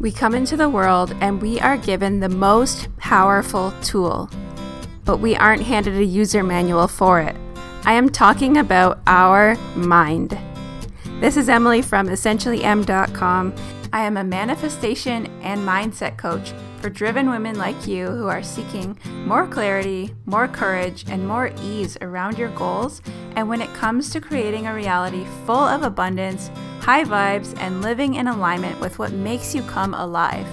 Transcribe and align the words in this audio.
We 0.00 0.10
come 0.10 0.34
into 0.34 0.56
the 0.56 0.70
world 0.70 1.14
and 1.20 1.42
we 1.42 1.60
are 1.60 1.76
given 1.76 2.20
the 2.20 2.30
most 2.30 2.88
powerful 2.96 3.74
tool, 3.82 4.30
but 5.04 5.18
we 5.18 5.36
aren't 5.36 5.60
handed 5.60 5.94
a 5.98 6.04
user 6.04 6.42
manual 6.42 6.88
for 6.88 7.20
it. 7.20 7.36
I 7.84 7.92
am 7.92 8.08
talking 8.08 8.56
about 8.56 9.00
our 9.06 9.56
mind. 9.76 10.38
This 11.20 11.36
is 11.36 11.50
Emily 11.50 11.82
from 11.82 12.08
EssentiallyEmm.com. 12.08 13.54
I 13.92 14.06
am 14.06 14.16
a 14.16 14.24
manifestation 14.24 15.26
and 15.42 15.60
mindset 15.68 16.16
coach 16.16 16.54
for 16.80 16.88
driven 16.88 17.28
women 17.28 17.58
like 17.58 17.86
you 17.86 18.06
who 18.06 18.26
are 18.26 18.42
seeking 18.42 18.98
more 19.26 19.46
clarity, 19.46 20.14
more 20.24 20.48
courage, 20.48 21.04
and 21.10 21.28
more 21.28 21.52
ease 21.62 21.98
around 22.00 22.38
your 22.38 22.50
goals. 22.52 23.02
And 23.36 23.50
when 23.50 23.60
it 23.60 23.74
comes 23.74 24.08
to 24.10 24.20
creating 24.22 24.66
a 24.66 24.74
reality 24.74 25.26
full 25.44 25.56
of 25.56 25.82
abundance, 25.82 26.50
high 26.80 27.04
vibes, 27.04 27.54
and 27.58 27.82
living 27.82 28.14
in 28.14 28.26
alignment 28.26 28.80
with 28.80 28.98
what 28.98 29.12
makes 29.12 29.54
you 29.54 29.62
come 29.62 29.94
alive. 29.94 30.46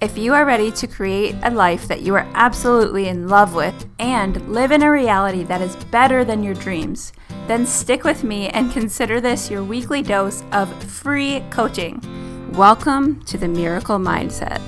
If 0.00 0.18
you 0.18 0.34
are 0.34 0.44
ready 0.44 0.70
to 0.72 0.86
create 0.86 1.34
a 1.42 1.50
life 1.50 1.88
that 1.88 2.02
you 2.02 2.14
are 2.14 2.26
absolutely 2.34 3.08
in 3.08 3.28
love 3.28 3.54
with 3.54 3.86
and 3.98 4.48
live 4.48 4.70
in 4.70 4.82
a 4.82 4.90
reality 4.90 5.42
that 5.44 5.60
is 5.60 5.76
better 5.86 6.24
than 6.24 6.42
your 6.42 6.54
dreams, 6.54 7.12
then 7.46 7.66
stick 7.66 8.04
with 8.04 8.22
me 8.22 8.48
and 8.50 8.72
consider 8.72 9.20
this 9.20 9.50
your 9.50 9.64
weekly 9.64 10.02
dose 10.02 10.44
of 10.52 10.72
free 10.84 11.42
coaching. 11.50 12.00
Welcome 12.52 13.24
to 13.24 13.38
the 13.38 13.48
Miracle 13.48 13.98
Mindset. 13.98 14.60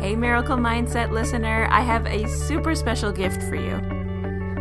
Hey, 0.00 0.14
Miracle 0.14 0.56
Mindset 0.56 1.10
listener, 1.10 1.66
I 1.70 1.80
have 1.80 2.06
a 2.06 2.28
super 2.28 2.74
special 2.74 3.12
gift 3.12 3.42
for 3.42 3.56
you. 3.56 3.95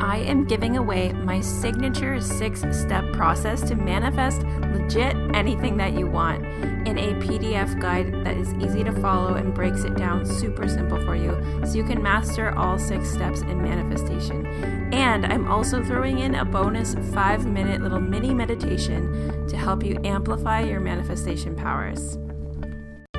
I 0.06 0.18
am 0.18 0.46
giving 0.46 0.78
away 0.78 1.14
my 1.14 1.42
signature 1.42 2.22
six 2.22 2.64
step 2.72 3.12
process 3.12 3.68
to 3.70 3.76
manifest 3.76 4.44
legit 4.44 5.16
anything 5.34 5.78
that 5.78 5.94
you 5.94 6.06
want 6.06 6.46
in 6.88 7.00
a 7.00 7.16
PDF 7.16 7.82
guide 7.82 8.14
that 8.24 8.38
is 8.38 8.54
easy 8.54 8.84
to 8.84 8.92
follow 9.02 9.34
and 9.34 9.52
breaks 9.52 9.84
it 9.84 9.96
down 9.96 10.24
super 10.24 10.68
simple 10.68 11.04
for 11.04 11.16
you 11.16 11.36
so 11.66 11.74
you 11.74 11.84
can 11.84 12.04
master 12.04 12.56
all 12.56 12.78
six 12.78 13.10
steps 13.10 13.42
in 13.42 13.64
manifestation. 13.64 14.46
And 14.94 15.26
I'm 15.26 15.50
also 15.50 15.84
throwing 15.84 16.20
in 16.20 16.36
a 16.36 16.46
bonus 16.46 16.94
five 17.12 17.48
minute 17.48 17.82
little 17.82 18.00
mini 18.00 18.32
meditation 18.32 19.48
to 19.48 19.58
help 19.58 19.84
you 19.84 20.00
amplify 20.04 20.62
your 20.62 20.82
manifestation 20.82 21.56
powers. 21.56 22.20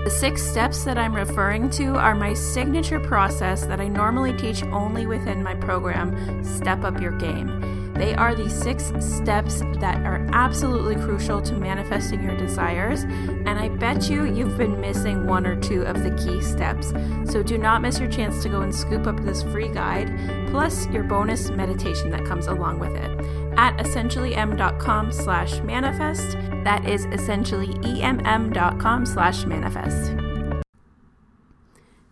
The 0.07 0.13
six 0.13 0.41
steps 0.41 0.85
that 0.85 0.99
I'm 0.99 1.17
referring 1.17 1.69
to 1.71 1.97
are 1.97 2.15
my 2.15 2.33
signature 2.33 3.01
process 3.01 3.67
that 3.67 3.81
I 3.81 3.89
normally 3.89 4.33
teach 4.37 4.63
only 4.63 5.05
within 5.05 5.43
my 5.43 5.57
program, 5.57 6.45
Step 6.45 6.85
Up 6.85 7.01
Your 7.01 7.11
Game. 7.19 7.93
They 7.95 8.15
are 8.15 8.33
the 8.33 8.49
six 8.49 8.93
steps 9.01 9.63
that 9.81 10.07
are 10.07 10.25
absolutely 10.31 10.95
crucial 10.95 11.43
to 11.43 11.55
manifesting 11.55 12.23
your 12.23 12.37
desires, 12.37 13.03
and 13.03 13.59
I 13.59 13.69
bet 13.69 14.09
you 14.09 14.33
you've 14.33 14.57
been 14.57 14.81
missing 14.81 15.27
one 15.27 15.45
or 15.45 15.61
two 15.61 15.83
of 15.83 16.05
the 16.05 16.13
key 16.25 16.41
steps. 16.41 16.93
So 17.29 17.43
do 17.43 17.59
not 17.59 17.83
miss 17.83 17.99
your 17.99 18.09
chance 18.09 18.45
to 18.45 18.49
go 18.49 18.61
and 18.61 18.73
scoop 18.73 19.09
up 19.09 19.19
this 19.25 19.43
free 19.43 19.71
guide, 19.71 20.09
plus 20.53 20.87
your 20.91 21.03
bonus 21.03 21.51
meditation 21.51 22.11
that 22.11 22.25
comes 22.25 22.47
along 22.47 22.79
with 22.79 22.95
it 22.95 23.46
at 23.57 23.77
essentiallyemm.com 23.79 25.13
slash 25.13 25.61
manifest. 25.61 26.33
That 26.65 26.89
is 26.89 27.07
essentiallyemm.com 27.07 29.07
slash 29.07 29.45
manifest. 29.45 30.15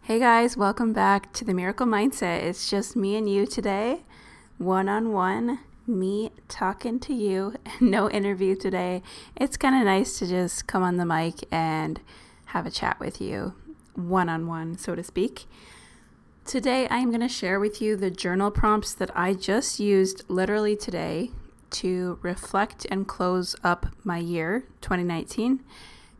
Hey 0.02 0.18
guys, 0.18 0.56
welcome 0.56 0.92
back 0.92 1.32
to 1.32 1.46
the 1.46 1.54
Miracle 1.54 1.86
Mindset. 1.86 2.42
It's 2.42 2.68
just 2.68 2.94
me 2.94 3.16
and 3.16 3.28
you 3.28 3.46
today, 3.46 4.02
one 4.58 4.86
on 4.86 5.12
one, 5.12 5.60
me 5.86 6.30
talking 6.46 7.00
to 7.00 7.14
you, 7.14 7.54
no 7.80 8.10
interview 8.10 8.54
today. 8.54 9.02
It's 9.34 9.56
kind 9.56 9.74
of 9.74 9.84
nice 9.84 10.18
to 10.18 10.26
just 10.26 10.66
come 10.66 10.82
on 10.82 10.98
the 10.98 11.06
mic 11.06 11.36
and 11.50 12.00
have 12.46 12.66
a 12.66 12.70
chat 12.70 13.00
with 13.00 13.20
you, 13.20 13.54
one 13.94 14.28
on 14.28 14.46
one, 14.46 14.76
so 14.76 14.94
to 14.94 15.02
speak. 15.02 15.46
Today, 16.44 16.86
I'm 16.90 17.08
going 17.08 17.22
to 17.22 17.28
share 17.28 17.58
with 17.58 17.80
you 17.80 17.96
the 17.96 18.10
journal 18.10 18.50
prompts 18.50 18.92
that 18.92 19.10
I 19.16 19.32
just 19.32 19.80
used 19.80 20.22
literally 20.28 20.76
today 20.76 21.30
to 21.74 22.18
reflect 22.22 22.86
and 22.90 23.06
close 23.06 23.56
up 23.62 23.86
my 24.02 24.18
year, 24.18 24.64
2019, 24.80 25.60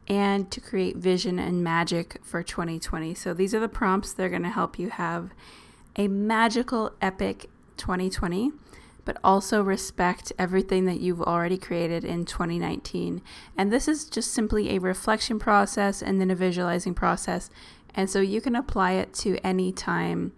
and 0.07 0.51
to 0.51 0.61
create 0.61 0.97
vision 0.97 1.39
and 1.39 1.65
magic 1.65 2.19
for 2.23 2.43
2020. 2.43 3.15
So, 3.15 3.33
these 3.35 3.55
are 3.55 3.61
the 3.61 3.69
prompts 3.69 4.13
that 4.13 4.25
are 4.25 4.29
going 4.29 4.43
to 4.43 4.49
help 4.51 4.79
you 4.79 4.91
have 4.91 5.31
a 5.97 6.09
magical, 6.09 6.93
epic 7.01 7.49
2020, 7.77 8.53
but 9.05 9.17
also 9.23 9.63
respect 9.63 10.33
everything 10.39 10.87
that 10.87 11.01
you've 11.01 11.23
already 11.23 11.59
created 11.59 12.05
in 12.05 12.25
2019. 12.25 13.23
And 13.57 13.73
this 13.73 13.87
is 13.87 14.07
just 14.07 14.33
simply 14.33 14.75
a 14.75 14.81
reflection 14.81 15.39
process 15.39 16.03
and 16.03 16.21
then 16.21 16.31
a 16.31 16.35
visualizing 16.35 16.95
process 16.95 17.51
and 17.95 18.11
so 18.11 18.21
you 18.21 18.41
can 18.41 18.57
apply 18.57 18.93
it 18.93 19.15
to 19.15 19.39
any 19.47 19.73
time, 19.73 20.33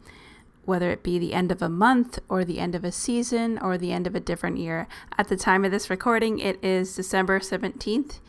whether 0.66 0.90
it 0.90 1.02
be 1.02 1.18
the 1.18 1.32
end 1.32 1.50
of 1.50 1.62
a 1.62 1.68
month 1.68 2.18
or 2.28 2.44
the 2.44 2.58
end 2.58 2.74
of 2.74 2.84
a 2.84 2.92
season 2.92 3.58
or 3.58 3.78
the 3.78 3.92
end 3.92 4.06
of 4.06 4.14
a 4.14 4.20
different 4.20 4.58
year. 4.58 4.86
At 5.16 5.28
the 5.28 5.36
time 5.36 5.64
of 5.64 5.70
this 5.70 5.88
recording, 5.88 6.38
it 6.38 6.62
is 6.62 6.94
December 6.94 7.40
17th. 7.40 8.20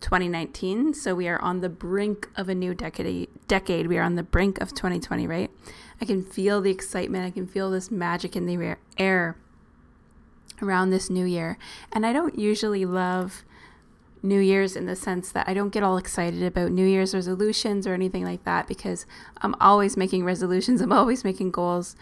2019, 0.00 0.94
so 0.94 1.12
we 1.12 1.26
are 1.26 1.40
on 1.40 1.60
the 1.60 1.68
brink 1.68 2.28
of 2.36 2.48
a 2.48 2.54
new 2.54 2.72
decade. 2.72 3.28
Decade, 3.48 3.88
we 3.88 3.98
are 3.98 4.02
on 4.04 4.14
the 4.14 4.22
brink 4.22 4.60
of 4.60 4.72
2020, 4.72 5.26
right? 5.26 5.50
I 6.00 6.04
can 6.04 6.22
feel 6.22 6.60
the 6.60 6.70
excitement. 6.70 7.26
I 7.26 7.30
can 7.30 7.48
feel 7.48 7.70
this 7.70 7.90
magic 7.90 8.36
in 8.36 8.46
the 8.46 8.76
air 8.96 9.36
around 10.62 10.90
this 10.90 11.10
new 11.10 11.24
year. 11.24 11.58
And 11.92 12.06
I 12.06 12.12
don't 12.12 12.38
usually 12.38 12.84
love 12.84 13.44
New 14.22 14.40
Year's 14.40 14.76
in 14.76 14.86
the 14.86 14.96
sense 14.96 15.32
that 15.32 15.48
I 15.48 15.54
don't 15.54 15.72
get 15.72 15.82
all 15.82 15.96
excited 15.96 16.42
about 16.42 16.70
New 16.70 16.86
Year's 16.86 17.14
resolutions 17.14 17.86
or 17.86 17.94
anything 17.94 18.24
like 18.24 18.44
that 18.44 18.66
because 18.66 19.06
I'm 19.42 19.54
always 19.60 19.96
making 19.96 20.24
resolutions, 20.24 20.80
I'm 20.82 20.92
always 20.92 21.24
making 21.24 21.50
goals. 21.50 21.96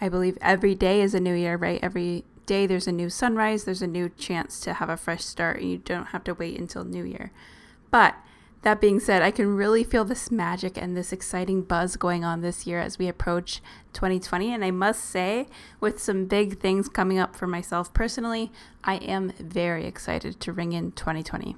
I 0.00 0.08
believe 0.08 0.36
every 0.40 0.74
day 0.74 1.00
is 1.00 1.14
a 1.14 1.20
new 1.20 1.34
year, 1.34 1.56
right? 1.56 1.80
Every 1.82 2.24
day 2.46 2.66
there's 2.66 2.88
a 2.88 2.92
new 2.92 3.08
sunrise, 3.08 3.64
there's 3.64 3.82
a 3.82 3.86
new 3.86 4.08
chance 4.08 4.60
to 4.60 4.74
have 4.74 4.88
a 4.88 4.96
fresh 4.96 5.24
start, 5.24 5.60
and 5.60 5.70
you 5.70 5.78
don't 5.78 6.06
have 6.06 6.24
to 6.24 6.34
wait 6.34 6.58
until 6.58 6.84
New 6.84 7.04
Year. 7.04 7.30
But 7.90 8.16
that 8.62 8.80
being 8.80 9.00
said, 9.00 9.22
I 9.22 9.30
can 9.30 9.56
really 9.56 9.84
feel 9.84 10.04
this 10.04 10.30
magic 10.30 10.78
and 10.78 10.96
this 10.96 11.12
exciting 11.12 11.62
buzz 11.62 11.96
going 11.96 12.24
on 12.24 12.40
this 12.40 12.66
year 12.66 12.78
as 12.78 12.98
we 12.98 13.08
approach 13.08 13.60
2020. 13.92 14.52
And 14.52 14.64
I 14.64 14.70
must 14.70 15.04
say, 15.04 15.48
with 15.80 16.00
some 16.00 16.26
big 16.26 16.60
things 16.60 16.88
coming 16.88 17.18
up 17.18 17.34
for 17.34 17.46
myself 17.46 17.92
personally, 17.92 18.52
I 18.84 18.96
am 18.96 19.32
very 19.38 19.86
excited 19.86 20.40
to 20.40 20.52
ring 20.52 20.72
in 20.72 20.92
2020. 20.92 21.56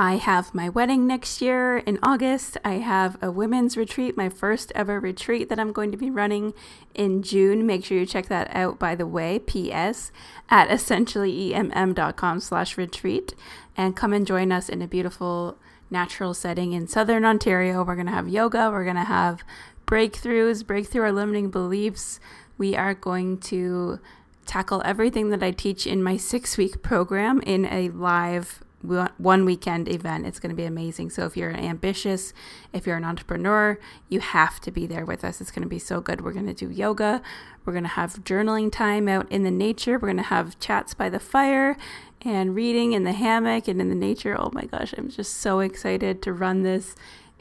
I 0.00 0.14
have 0.14 0.54
my 0.54 0.68
wedding 0.68 1.08
next 1.08 1.42
year 1.42 1.78
in 1.78 1.98
August. 2.04 2.56
I 2.64 2.74
have 2.74 3.20
a 3.20 3.32
women's 3.32 3.76
retreat, 3.76 4.16
my 4.16 4.28
first 4.28 4.70
ever 4.76 5.00
retreat 5.00 5.48
that 5.48 5.58
I'm 5.58 5.72
going 5.72 5.90
to 5.90 5.96
be 5.96 6.08
running 6.08 6.54
in 6.94 7.20
June. 7.24 7.66
Make 7.66 7.84
sure 7.84 7.98
you 7.98 8.06
check 8.06 8.28
that 8.28 8.48
out, 8.54 8.78
by 8.78 8.94
the 8.94 9.08
way, 9.08 9.40
PS, 9.40 10.12
at 10.48 10.68
essentiallyemm.com 10.68 12.38
slash 12.38 12.78
retreat. 12.78 13.34
And 13.76 13.96
come 13.96 14.12
and 14.12 14.24
join 14.24 14.52
us 14.52 14.68
in 14.68 14.82
a 14.82 14.86
beautiful 14.86 15.58
natural 15.90 16.32
setting 16.32 16.74
in 16.74 16.86
Southern 16.86 17.24
Ontario. 17.24 17.82
We're 17.82 17.96
going 17.96 18.06
to 18.06 18.12
have 18.12 18.28
yoga. 18.28 18.70
We're 18.70 18.84
going 18.84 18.94
to 18.94 19.02
have 19.02 19.42
breakthroughs, 19.84 20.64
breakthrough 20.64 21.02
our 21.02 21.12
limiting 21.12 21.50
beliefs. 21.50 22.20
We 22.56 22.76
are 22.76 22.94
going 22.94 23.38
to 23.38 23.98
tackle 24.46 24.80
everything 24.84 25.30
that 25.30 25.42
I 25.42 25.50
teach 25.50 25.88
in 25.88 26.04
my 26.04 26.16
six 26.16 26.56
week 26.56 26.84
program 26.84 27.40
in 27.40 27.64
a 27.64 27.88
live 27.88 28.62
one 28.82 29.44
weekend 29.44 29.88
event. 29.88 30.26
It's 30.26 30.38
going 30.38 30.50
to 30.50 30.56
be 30.56 30.64
amazing. 30.64 31.10
So 31.10 31.24
if 31.24 31.36
you're 31.36 31.50
ambitious, 31.50 32.32
if 32.72 32.86
you're 32.86 32.96
an 32.96 33.04
entrepreneur, 33.04 33.78
you 34.08 34.20
have 34.20 34.60
to 34.60 34.70
be 34.70 34.86
there 34.86 35.04
with 35.04 35.24
us. 35.24 35.40
It's 35.40 35.50
going 35.50 35.64
to 35.64 35.68
be 35.68 35.78
so 35.78 36.00
good. 36.00 36.20
We're 36.20 36.32
going 36.32 36.46
to 36.46 36.54
do 36.54 36.70
yoga. 36.70 37.20
We're 37.64 37.72
going 37.72 37.84
to 37.84 37.90
have 37.90 38.24
journaling 38.24 38.70
time 38.70 39.08
out 39.08 39.30
in 39.30 39.42
the 39.42 39.50
nature. 39.50 39.94
We're 39.94 40.08
going 40.08 40.16
to 40.18 40.22
have 40.22 40.58
chats 40.60 40.94
by 40.94 41.08
the 41.08 41.20
fire 41.20 41.76
and 42.22 42.54
reading 42.54 42.92
in 42.92 43.04
the 43.04 43.12
hammock 43.12 43.68
and 43.68 43.80
in 43.80 43.88
the 43.88 43.94
nature. 43.94 44.36
Oh 44.38 44.50
my 44.52 44.64
gosh, 44.64 44.94
I'm 44.96 45.08
just 45.08 45.34
so 45.34 45.60
excited 45.60 46.22
to 46.22 46.32
run 46.32 46.62
this 46.62 46.94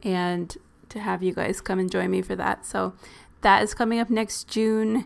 and 0.03 0.55
to 0.89 0.99
have 0.99 1.21
you 1.21 1.33
guys 1.33 1.61
come 1.61 1.79
and 1.79 1.91
join 1.91 2.11
me 2.11 2.21
for 2.21 2.35
that. 2.35 2.65
So 2.65 2.93
that 3.41 3.63
is 3.63 3.73
coming 3.73 3.99
up 3.99 4.09
next 4.09 4.47
June. 4.47 5.05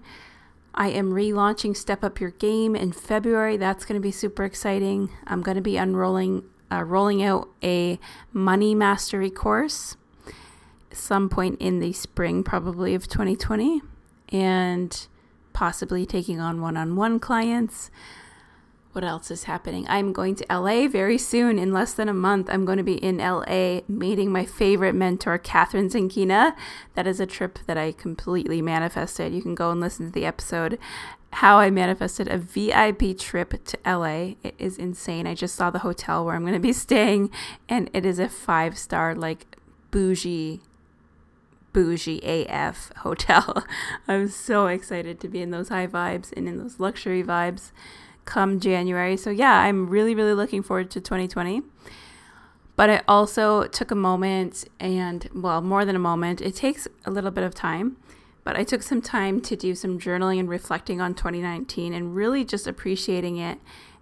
I 0.73 0.89
am 0.89 1.11
relaunching 1.11 1.75
Step 1.75 2.03
Up 2.03 2.19
Your 2.19 2.31
Game 2.31 2.75
in 2.75 2.91
February. 2.91 3.57
That's 3.57 3.85
going 3.85 3.99
to 3.99 4.01
be 4.01 4.11
super 4.11 4.43
exciting. 4.43 5.09
I'm 5.27 5.41
going 5.41 5.55
to 5.55 5.61
be 5.61 5.77
unrolling, 5.77 6.43
uh, 6.71 6.83
rolling 6.83 7.21
out 7.23 7.49
a 7.61 7.99
money 8.31 8.73
mastery 8.73 9.29
course 9.29 9.97
some 10.93 11.29
point 11.29 11.59
in 11.59 11.79
the 11.79 11.93
spring, 11.93 12.43
probably 12.43 12.93
of 12.95 13.07
2020, 13.07 13.81
and 14.29 15.07
possibly 15.53 16.05
taking 16.05 16.39
on 16.39 16.61
one 16.61 16.77
on 16.77 16.95
one 16.95 17.19
clients 17.19 17.91
what 18.93 19.03
else 19.03 19.31
is 19.31 19.45
happening? 19.45 19.85
I'm 19.87 20.11
going 20.11 20.35
to 20.35 20.45
LA 20.49 20.87
very 20.87 21.17
soon. 21.17 21.57
In 21.57 21.71
less 21.71 21.93
than 21.93 22.09
a 22.09 22.13
month, 22.13 22.49
I'm 22.49 22.65
going 22.65 22.77
to 22.77 22.83
be 22.83 22.95
in 22.95 23.17
LA 23.17 23.81
meeting 23.87 24.31
my 24.31 24.45
favorite 24.45 24.93
mentor, 24.93 25.39
Kathrin 25.39 25.89
Zenkina. 25.89 26.55
That 26.95 27.07
is 27.07 27.19
a 27.19 27.25
trip 27.25 27.59
that 27.67 27.77
I 27.77 27.93
completely 27.93 28.61
manifested. 28.61 29.33
You 29.33 29.41
can 29.41 29.55
go 29.55 29.71
and 29.71 29.79
listen 29.79 30.07
to 30.07 30.11
the 30.11 30.25
episode 30.25 30.77
how 31.33 31.59
I 31.59 31.69
manifested 31.69 32.27
a 32.27 32.37
VIP 32.37 33.17
trip 33.17 33.63
to 33.63 33.77
LA. 33.85 34.33
It 34.43 34.55
is 34.59 34.77
insane. 34.77 35.25
I 35.25 35.35
just 35.35 35.55
saw 35.55 35.69
the 35.69 35.79
hotel 35.79 36.25
where 36.25 36.35
I'm 36.35 36.41
going 36.41 36.53
to 36.53 36.59
be 36.59 36.73
staying, 36.73 37.31
and 37.69 37.89
it 37.93 38.05
is 38.05 38.19
a 38.19 38.27
five 38.27 38.77
star, 38.77 39.15
like 39.15 39.57
bougie, 39.91 40.61
bougie 41.71 42.19
AF 42.23 42.91
hotel. 42.97 43.63
I'm 44.07 44.27
so 44.27 44.67
excited 44.67 45.21
to 45.21 45.29
be 45.29 45.41
in 45.41 45.51
those 45.51 45.69
high 45.69 45.87
vibes 45.87 46.33
and 46.35 46.49
in 46.49 46.57
those 46.57 46.79
luxury 46.79 47.23
vibes 47.23 47.71
come 48.25 48.59
January. 48.59 49.17
So, 49.17 49.29
yeah, 49.29 49.59
I'm 49.59 49.89
really, 49.89 50.15
really 50.15 50.33
looking 50.33 50.63
forward 50.63 50.91
to 50.91 51.01
2020. 51.01 51.61
But 52.75 52.89
I 52.89 53.01
also 53.07 53.65
took 53.67 53.91
a 53.91 53.95
moment 53.95 54.65
and, 54.79 55.29
well, 55.33 55.61
more 55.61 55.85
than 55.85 55.95
a 55.95 55.99
moment, 55.99 56.41
it 56.41 56.55
takes 56.55 56.87
a 57.05 57.11
little 57.11 57.31
bit 57.31 57.43
of 57.43 57.53
time 57.53 57.97
but 58.43 58.55
I 58.55 58.63
took 58.63 58.81
some 58.81 59.01
time 59.01 59.41
to 59.41 59.55
do 59.55 59.75
some 59.75 59.99
journaling 59.99 60.39
and 60.39 60.49
reflecting 60.49 60.99
on 60.99 61.13
2019 61.13 61.93
and 61.93 62.15
really 62.15 62.43
just 62.43 62.67
appreciating 62.67 63.37
it 63.37 63.59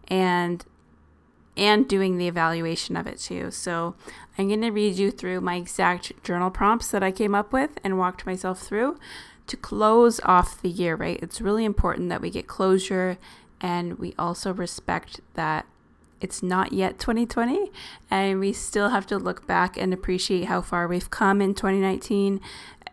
and 0.08 0.66
and 1.58 1.90
doing 1.90 2.18
the 2.18 2.28
evaluation 2.28 2.96
of 2.96 3.06
it 3.06 3.20
too. 3.20 3.52
So 3.52 3.96
I'm 4.38 4.48
going 4.48 4.62
to 4.62 4.70
read 4.70 4.96
you 4.96 5.12
through 5.12 5.42
my 5.42 5.56
exact 5.56 6.24
journal 6.24 6.50
prompts 6.50 6.90
that 6.92 7.04
I 7.04 7.12
came 7.12 7.36
up 7.36 7.52
with 7.52 7.72
and 7.84 8.00
walked 8.00 8.26
myself 8.26 8.62
through 8.62 8.98
to 9.48 9.58
close 9.58 10.22
off 10.22 10.62
the 10.62 10.70
year, 10.70 10.96
right? 10.96 11.20
It's 11.22 11.42
really 11.42 11.66
important 11.66 12.08
that 12.10 12.22
we 12.22 12.30
get 12.30 12.48
closure 12.48 13.18
and 13.62 13.98
we 14.00 14.14
also 14.18 14.54
respect 14.54 15.22
that 15.34 15.66
it's 16.22 16.44
not 16.44 16.74
yet 16.74 17.00
2020 17.00 17.72
and 18.12 18.40
we 18.40 18.52
still 18.52 18.90
have 18.90 19.08
to 19.08 19.18
look 19.18 19.48
back 19.48 19.78
and 19.78 19.94
appreciate 19.94 20.46
how 20.46 20.62
far 20.62 20.88
we've 20.88 21.10
come 21.10 21.42
in 21.42 21.54
2019 21.54 22.42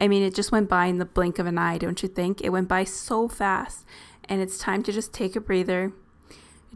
I 0.01 0.09
mean, 0.09 0.23
it 0.23 0.35
just 0.35 0.53
went 0.53 0.69
by 0.69 0.87
in 0.87 0.99
the 0.99 1.05
blink 1.05 1.39
of 1.39 1.47
an 1.47 1.59
eye, 1.59 1.79
don't 1.79 2.03
you 2.03 2.09
think? 2.09 2.41
It 2.41 2.51
went 2.51 2.69
by 2.69 2.85
so 2.85 3.29
fast. 3.29 3.85
And 4.29 4.41
it's 4.43 4.59
time 4.59 4.83
to 4.85 4.93
just 4.93 5.13
take 5.13 5.37
a 5.37 5.41
breather. 5.41 5.93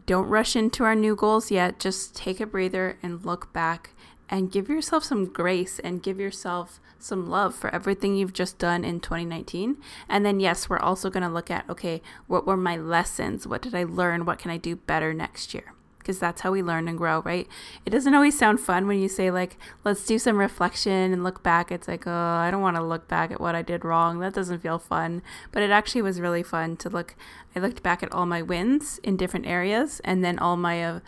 Don't 0.05 0.27
rush 0.27 0.55
into 0.55 0.83
our 0.83 0.95
new 0.95 1.15
goals 1.15 1.51
yet. 1.51 1.79
Just 1.79 2.15
take 2.15 2.39
a 2.39 2.45
breather 2.45 2.97
and 3.03 3.23
look 3.25 3.53
back 3.53 3.91
and 4.31 4.51
give 4.51 4.69
yourself 4.69 5.03
some 5.03 5.25
grace 5.25 5.77
and 5.79 6.01
give 6.01 6.19
yourself 6.19 6.79
some 6.97 7.29
love 7.29 7.53
for 7.53 7.73
everything 7.75 8.15
you've 8.15 8.33
just 8.33 8.57
done 8.57 8.83
in 8.83 8.99
2019. 8.99 9.77
And 10.07 10.25
then, 10.25 10.39
yes, 10.39 10.69
we're 10.69 10.79
also 10.79 11.09
going 11.09 11.23
to 11.23 11.29
look 11.29 11.51
at 11.51 11.69
okay, 11.69 12.01
what 12.27 12.47
were 12.47 12.57
my 12.57 12.77
lessons? 12.77 13.45
What 13.45 13.61
did 13.61 13.75
I 13.75 13.83
learn? 13.83 14.25
What 14.25 14.39
can 14.39 14.49
I 14.49 14.57
do 14.57 14.75
better 14.77 15.13
next 15.13 15.53
year? 15.53 15.73
because 16.01 16.17
that's 16.19 16.41
how 16.41 16.51
we 16.51 16.63
learn 16.63 16.87
and 16.87 16.97
grow, 16.97 17.21
right? 17.21 17.47
It 17.85 17.91
doesn't 17.91 18.15
always 18.15 18.37
sound 18.37 18.59
fun 18.59 18.87
when 18.87 18.99
you 18.99 19.07
say, 19.07 19.29
like, 19.29 19.57
let's 19.83 20.03
do 20.05 20.17
some 20.17 20.37
reflection 20.37 21.13
and 21.13 21.23
look 21.23 21.43
back. 21.43 21.71
It's 21.71 21.87
like, 21.87 22.07
oh, 22.07 22.11
I 22.11 22.49
don't 22.49 22.61
want 22.61 22.75
to 22.75 22.83
look 22.83 23.07
back 23.07 23.31
at 23.31 23.39
what 23.39 23.53
I 23.53 23.61
did 23.61 23.85
wrong. 23.85 24.19
That 24.19 24.33
doesn't 24.33 24.61
feel 24.63 24.79
fun. 24.79 25.21
But 25.51 25.61
it 25.61 25.69
actually 25.69 26.01
was 26.01 26.19
really 26.19 26.43
fun 26.43 26.75
to 26.77 26.89
look. 26.89 27.15
I 27.55 27.59
looked 27.59 27.83
back 27.83 28.01
at 28.01 28.11
all 28.11 28.25
my 28.25 28.41
wins 28.41 28.99
in 29.03 29.15
different 29.15 29.45
areas 29.45 30.01
and 30.03 30.23
then 30.23 30.39
all 30.39 30.57
my 30.57 30.83
uh, 30.83 30.99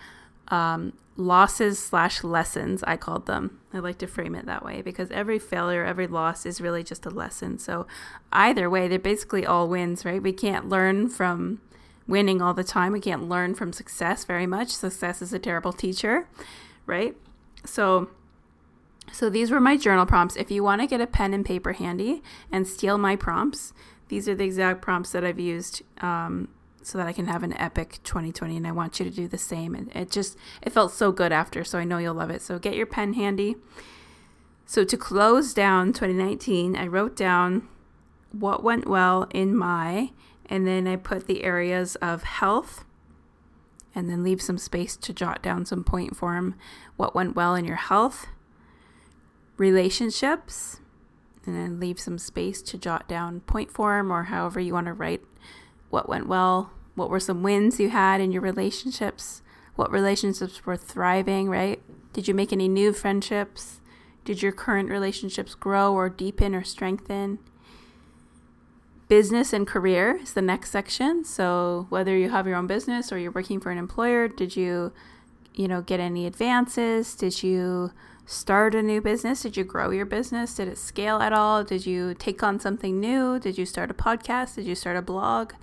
um, 0.54 0.94
losses 1.18 1.80
slash 1.80 2.24
lessons, 2.24 2.84
I 2.84 2.96
called 2.96 3.26
them. 3.26 3.60
I 3.74 3.80
like 3.80 3.98
to 4.00 4.08
frame 4.08 4.36
it 4.36 4.46
that 4.46 4.64
way 4.64 4.84
because 4.84 5.10
every 5.10 5.40
failure, 5.40 5.84
every 5.84 6.06
loss 6.06 6.46
is 6.46 6.62
really 6.62 6.84
just 6.84 7.08
a 7.08 7.10
lesson. 7.10 7.58
So 7.58 7.88
either 8.32 8.70
way, 8.70 8.88
they're 8.88 9.00
basically 9.00 9.48
all 9.48 9.68
wins, 9.68 10.06
right? 10.06 10.22
We 10.22 10.32
can't 10.32 10.70
learn 10.70 11.10
from 11.10 11.60
winning 12.08 12.40
all 12.40 12.54
the 12.54 12.64
time. 12.64 12.92
We 12.92 13.00
can't 13.00 13.28
learn 13.28 13.56
from 13.56 13.74
success 13.74 14.26
very 14.26 14.46
much. 14.46 14.70
Success 14.70 15.24
is 15.24 15.34
a 15.34 15.40
terrible 15.40 15.74
teacher, 15.74 16.28
right? 16.86 17.18
So 17.66 18.10
so 19.12 19.30
these 19.30 19.52
were 19.52 19.60
my 19.60 19.76
journal 19.76 20.06
prompts. 20.06 20.36
If 20.36 20.52
you 20.52 20.64
want 20.64 20.82
to 20.82 20.88
get 20.88 21.02
a 21.02 21.08
pen 21.08 21.34
and 21.34 21.46
paper 21.46 21.74
handy 21.74 22.22
and 22.52 22.68
steal 22.68 22.98
my 22.98 23.16
prompts, 23.16 23.74
these 24.08 24.30
are 24.30 24.36
the 24.36 24.46
exact 24.46 24.82
prompts 24.82 25.12
that 25.12 25.24
I've 25.24 25.40
used 25.40 25.82
um, 26.02 26.48
so 26.86 26.98
that 26.98 27.08
I 27.08 27.14
can 27.14 27.28
have 27.28 27.44
an 27.44 27.54
epic 27.58 28.00
2020 28.04 28.58
and 28.58 28.68
I 28.68 28.72
want 28.72 29.00
you 29.00 29.06
to 29.06 29.12
do 29.12 29.28
the 29.28 29.38
same. 29.38 29.76
And 29.76 29.92
it 29.96 30.12
just 30.12 30.38
it 30.62 30.72
felt 30.72 30.92
so 30.92 31.12
good 31.12 31.32
after, 31.32 31.64
so 31.64 31.80
I 31.80 31.84
know 31.84 31.98
you'll 31.98 32.14
love 32.14 32.30
it. 32.30 32.42
So 32.42 32.60
get 32.60 32.76
your 32.76 32.86
pen 32.86 33.14
handy. 33.14 33.56
So 34.66 34.84
to 34.84 34.98
close 34.98 35.54
down 35.54 35.94
2019, 35.94 36.76
I 36.76 36.88
wrote 36.88 37.16
down 37.16 37.68
what 38.32 38.64
went 38.64 38.88
well 38.88 39.28
in 39.32 39.56
my 39.56 40.12
and 40.48 40.68
then 40.68 40.88
I 40.88 40.96
put 40.96 41.28
the 41.28 41.44
areas 41.44 41.96
of 41.98 42.24
health 42.24 42.86
and 43.96 44.10
then 44.10 44.24
leave 44.24 44.42
some 44.42 44.58
space 44.58 44.96
to 44.98 45.14
jot 45.14 45.42
down 45.42 45.66
some 45.66 45.84
point 45.84 46.16
form 46.16 46.56
what 46.96 47.16
went 47.16 47.36
well 47.36 47.56
in 47.56 47.66
your 47.66 47.76
health, 47.76 48.28
relationships, 49.58 50.80
and 51.46 51.56
then 51.56 51.80
leave 51.80 52.00
some 52.00 52.18
space 52.18 52.62
to 52.62 52.78
jot 52.78 53.08
down 53.08 53.42
point 53.42 53.72
form 53.72 54.12
or 54.12 54.24
however 54.24 54.60
you 54.60 54.74
want 54.74 54.88
to 54.88 54.94
write 54.94 55.22
what 55.94 56.10
went 56.10 56.28
well, 56.28 56.72
what 56.96 57.10
were 57.10 57.20
some 57.20 57.44
wins 57.44 57.80
you 57.80 57.90
had 57.90 58.20
in 58.20 58.32
your 58.32 58.42
relationships, 58.42 59.42
what 59.76 59.92
relationships 59.92 60.66
were 60.66 60.76
thriving, 60.76 61.50
right? 61.50 61.82
Did 62.12 62.28
you 62.28 62.34
make 62.34 62.52
any 62.52 62.68
new 62.68 62.92
friendships? 62.94 63.80
Did 64.26 64.42
your 64.42 64.52
current 64.52 64.90
relationships 64.90 65.56
grow 65.56 65.94
or 65.94 66.10
deepen 66.10 66.54
or 66.56 66.64
strengthen? 66.64 67.40
business 69.08 69.54
and 69.54 69.68
career 69.68 70.20
is 70.24 70.34
the 70.34 70.42
next 70.42 70.72
section. 70.72 71.24
So 71.24 71.86
whether 71.90 72.18
you 72.18 72.32
have 72.32 72.48
your 72.48 72.56
own 72.56 72.66
business 72.66 73.12
or 73.12 73.20
you're 73.20 73.32
working 73.32 73.60
for 73.60 73.70
an 73.70 73.78
employer, 73.78 74.28
did 74.28 74.56
you, 74.56 74.92
you 75.54 75.68
know, 75.68 75.84
get 75.84 76.00
any 76.00 76.26
advances? 76.26 77.14
Did 77.14 77.44
you 77.44 77.92
start 78.26 78.76
a 78.76 78.82
new 78.82 79.02
business? 79.02 79.42
Did 79.42 79.58
you 79.58 79.64
grow 79.64 79.92
your 79.92 80.06
business? 80.06 80.56
Did 80.56 80.68
it 80.68 80.78
scale 80.78 81.18
at 81.18 81.34
all? 81.34 81.64
Did 81.64 81.86
you 81.86 82.14
take 82.14 82.44
on 82.44 82.60
something 82.60 83.00
new? 83.00 83.40
Did 83.40 83.58
you 83.58 83.66
start 83.66 83.92
a 83.92 83.94
podcast? 83.94 84.56
Did 84.56 84.66
you 84.66 84.76
start 84.76 84.98
a 84.98 85.02
blog? 85.02 85.54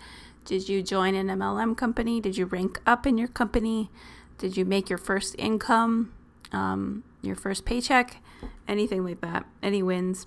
Did 0.44 0.68
you 0.68 0.82
join 0.82 1.14
an 1.14 1.28
MLM 1.28 1.76
company? 1.76 2.20
Did 2.20 2.36
you 2.36 2.46
rank 2.46 2.80
up 2.86 3.06
in 3.06 3.18
your 3.18 3.28
company? 3.28 3.90
Did 4.38 4.56
you 4.56 4.64
make 4.64 4.88
your 4.88 4.98
first 4.98 5.34
income, 5.38 6.12
um, 6.52 7.04
your 7.22 7.36
first 7.36 7.64
paycheck? 7.64 8.16
Anything 8.66 9.04
like 9.04 9.20
that? 9.20 9.44
Any 9.62 9.82
wins? 9.82 10.26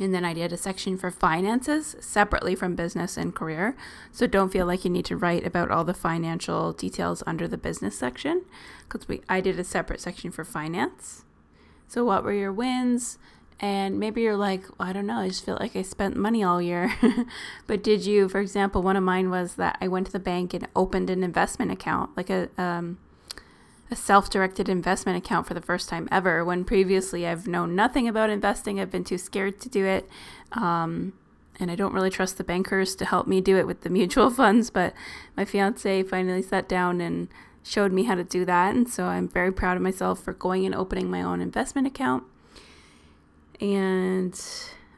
And 0.00 0.12
then 0.12 0.24
I 0.24 0.34
did 0.34 0.52
a 0.52 0.56
section 0.56 0.98
for 0.98 1.10
finances 1.10 1.94
separately 2.00 2.54
from 2.54 2.74
business 2.74 3.16
and 3.16 3.34
career. 3.34 3.76
So 4.10 4.26
don't 4.26 4.52
feel 4.52 4.66
like 4.66 4.84
you 4.84 4.90
need 4.90 5.04
to 5.06 5.16
write 5.16 5.46
about 5.46 5.70
all 5.70 5.84
the 5.84 5.94
financial 5.94 6.72
details 6.72 7.22
under 7.26 7.46
the 7.46 7.56
business 7.56 7.96
section 7.96 8.44
because 8.88 9.06
we 9.06 9.22
I 9.28 9.40
did 9.40 9.58
a 9.58 9.64
separate 9.64 10.00
section 10.00 10.30
for 10.30 10.44
finance. 10.44 11.24
So 11.86 12.04
what 12.04 12.24
were 12.24 12.32
your 12.32 12.52
wins? 12.52 13.18
And 13.60 14.00
maybe 14.00 14.22
you're 14.22 14.36
like, 14.36 14.64
well, 14.78 14.88
I 14.88 14.92
don't 14.92 15.06
know, 15.06 15.20
I 15.20 15.28
just 15.28 15.44
feel 15.44 15.56
like 15.60 15.76
I 15.76 15.82
spent 15.82 16.16
money 16.16 16.42
all 16.42 16.60
year. 16.60 16.92
but 17.68 17.84
did 17.84 18.04
you, 18.04 18.28
for 18.28 18.40
example, 18.40 18.82
one 18.82 18.96
of 18.96 19.04
mine 19.04 19.30
was 19.30 19.54
that 19.54 19.78
I 19.80 19.86
went 19.86 20.06
to 20.06 20.12
the 20.12 20.18
bank 20.18 20.52
and 20.54 20.66
opened 20.74 21.08
an 21.08 21.22
investment 21.22 21.70
account, 21.70 22.10
like 22.16 22.30
a 22.30 22.48
um, 22.58 22.98
a 23.90 23.96
self 23.96 24.30
directed 24.30 24.68
investment 24.68 25.18
account 25.18 25.46
for 25.46 25.54
the 25.54 25.60
first 25.60 25.88
time 25.88 26.08
ever 26.10 26.44
when 26.44 26.64
previously 26.64 27.26
I've 27.26 27.46
known 27.46 27.76
nothing 27.76 28.08
about 28.08 28.30
investing. 28.30 28.80
I've 28.80 28.90
been 28.90 29.04
too 29.04 29.18
scared 29.18 29.60
to 29.60 29.68
do 29.68 29.84
it. 29.84 30.08
Um, 30.52 31.12
and 31.60 31.70
I 31.70 31.76
don't 31.76 31.94
really 31.94 32.10
trust 32.10 32.36
the 32.36 32.44
bankers 32.44 32.96
to 32.96 33.04
help 33.04 33.26
me 33.26 33.40
do 33.40 33.56
it 33.56 33.66
with 33.66 33.82
the 33.82 33.90
mutual 33.98 34.30
funds. 34.30 34.70
But 34.70 34.94
my 35.36 35.44
fiance 35.44 36.02
finally 36.04 36.42
sat 36.42 36.68
down 36.68 37.00
and 37.00 37.28
showed 37.62 37.92
me 37.92 38.04
how 38.04 38.14
to 38.14 38.24
do 38.24 38.44
that. 38.44 38.74
And 38.74 38.88
so 38.88 39.04
I'm 39.04 39.28
very 39.28 39.52
proud 39.52 39.76
of 39.76 39.82
myself 39.82 40.20
for 40.20 40.32
going 40.32 40.66
and 40.66 40.74
opening 40.74 41.10
my 41.10 41.22
own 41.22 41.40
investment 41.40 41.86
account. 41.86 42.24
And 43.60 44.38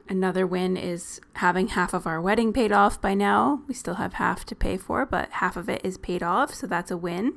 another 0.09 0.47
win 0.47 0.77
is 0.77 1.21
having 1.35 1.69
half 1.69 1.93
of 1.93 2.07
our 2.07 2.21
wedding 2.21 2.53
paid 2.53 2.73
off 2.73 3.01
by 3.01 3.15
now. 3.15 3.63
We 3.69 3.75
still 3.75 3.95
have 3.95 4.15
half 4.15 4.45
to 4.47 4.55
pay 4.55 4.77
for, 4.77 5.05
but 5.05 5.31
half 5.33 5.57
of 5.57 5.69
it 5.69 5.81
is 5.85 5.99
paid 5.99 6.23
off. 6.23 6.55
So 6.55 6.67
that's 6.67 6.91
a 6.91 6.97
win 6.97 7.35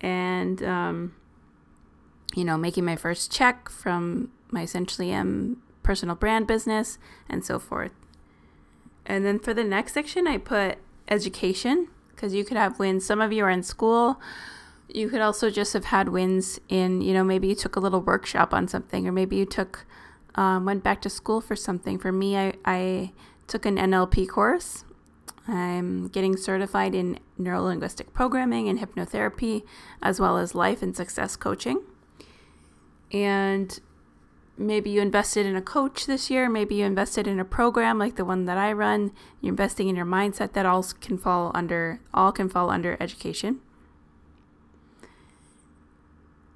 and 0.00 0.62
um, 0.62 1.14
you 2.34 2.44
know 2.44 2.56
making 2.56 2.84
my 2.84 2.96
first 2.96 3.32
check 3.32 3.68
from 3.68 4.30
my 4.50 4.62
essentially 4.62 5.12
um, 5.12 5.62
personal 5.82 6.14
brand 6.14 6.46
business 6.46 6.98
and 7.28 7.44
so 7.44 7.58
forth. 7.58 7.92
And 9.04 9.24
then 9.24 9.38
for 9.38 9.54
the 9.54 9.64
next 9.64 9.92
section 9.92 10.26
i 10.26 10.36
put 10.38 10.78
education 11.08 11.88
because 12.10 12.34
you 12.34 12.44
could 12.44 12.56
have 12.56 12.78
wins. 12.78 13.04
Some 13.04 13.20
of 13.20 13.32
you 13.32 13.44
are 13.44 13.50
in 13.50 13.62
school. 13.62 14.20
You 14.88 15.08
could 15.08 15.20
also 15.20 15.50
just 15.50 15.72
have 15.74 15.86
had 15.86 16.08
wins 16.08 16.58
in 16.68 17.00
you 17.00 17.12
know 17.12 17.24
maybe 17.24 17.48
you 17.48 17.54
took 17.54 17.76
a 17.76 17.80
little 17.80 18.00
workshop 18.00 18.54
on 18.54 18.68
something 18.68 19.06
or 19.06 19.12
maybe 19.12 19.36
you 19.36 19.46
took 19.46 19.84
um, 20.34 20.64
went 20.64 20.82
back 20.82 21.00
to 21.02 21.10
school 21.10 21.40
for 21.40 21.56
something. 21.56 21.98
For 21.98 22.12
me 22.12 22.36
I, 22.36 22.54
I 22.64 23.12
took 23.46 23.64
an 23.64 23.76
nlp 23.76 24.28
course 24.28 24.84
I'm 25.48 26.08
getting 26.08 26.36
certified 26.36 26.94
in 26.94 27.20
neurolinguistic 27.40 28.12
programming 28.12 28.68
and 28.68 28.80
hypnotherapy, 28.80 29.62
as 30.02 30.18
well 30.18 30.38
as 30.38 30.54
life 30.54 30.82
and 30.82 30.96
success 30.96 31.36
coaching. 31.36 31.82
And 33.12 33.78
maybe 34.58 34.90
you 34.90 35.00
invested 35.00 35.46
in 35.46 35.54
a 35.54 35.62
coach 35.62 36.06
this 36.06 36.30
year, 36.30 36.48
maybe 36.48 36.76
you 36.76 36.84
invested 36.84 37.26
in 37.26 37.38
a 37.38 37.44
program 37.44 37.98
like 37.98 38.16
the 38.16 38.24
one 38.24 38.46
that 38.46 38.58
I 38.58 38.72
run, 38.72 39.12
you're 39.40 39.52
investing 39.52 39.88
in 39.88 39.96
your 39.96 40.06
mindset 40.06 40.52
that 40.54 40.66
all 40.66 40.82
can 41.00 41.18
fall 41.18 41.52
under 41.54 42.00
all 42.12 42.32
can 42.32 42.48
fall 42.48 42.70
under 42.70 42.96
education. 42.98 43.60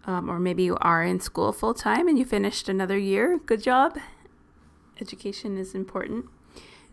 Um, 0.06 0.28
or 0.28 0.40
maybe 0.40 0.62
you 0.62 0.76
are 0.80 1.04
in 1.04 1.20
school 1.20 1.52
full 1.52 1.74
time 1.74 2.08
and 2.08 2.18
you 2.18 2.24
finished 2.24 2.68
another 2.68 2.98
year. 2.98 3.38
Good 3.38 3.62
job. 3.62 3.98
Education 5.00 5.56
is 5.56 5.74
important. 5.74 6.26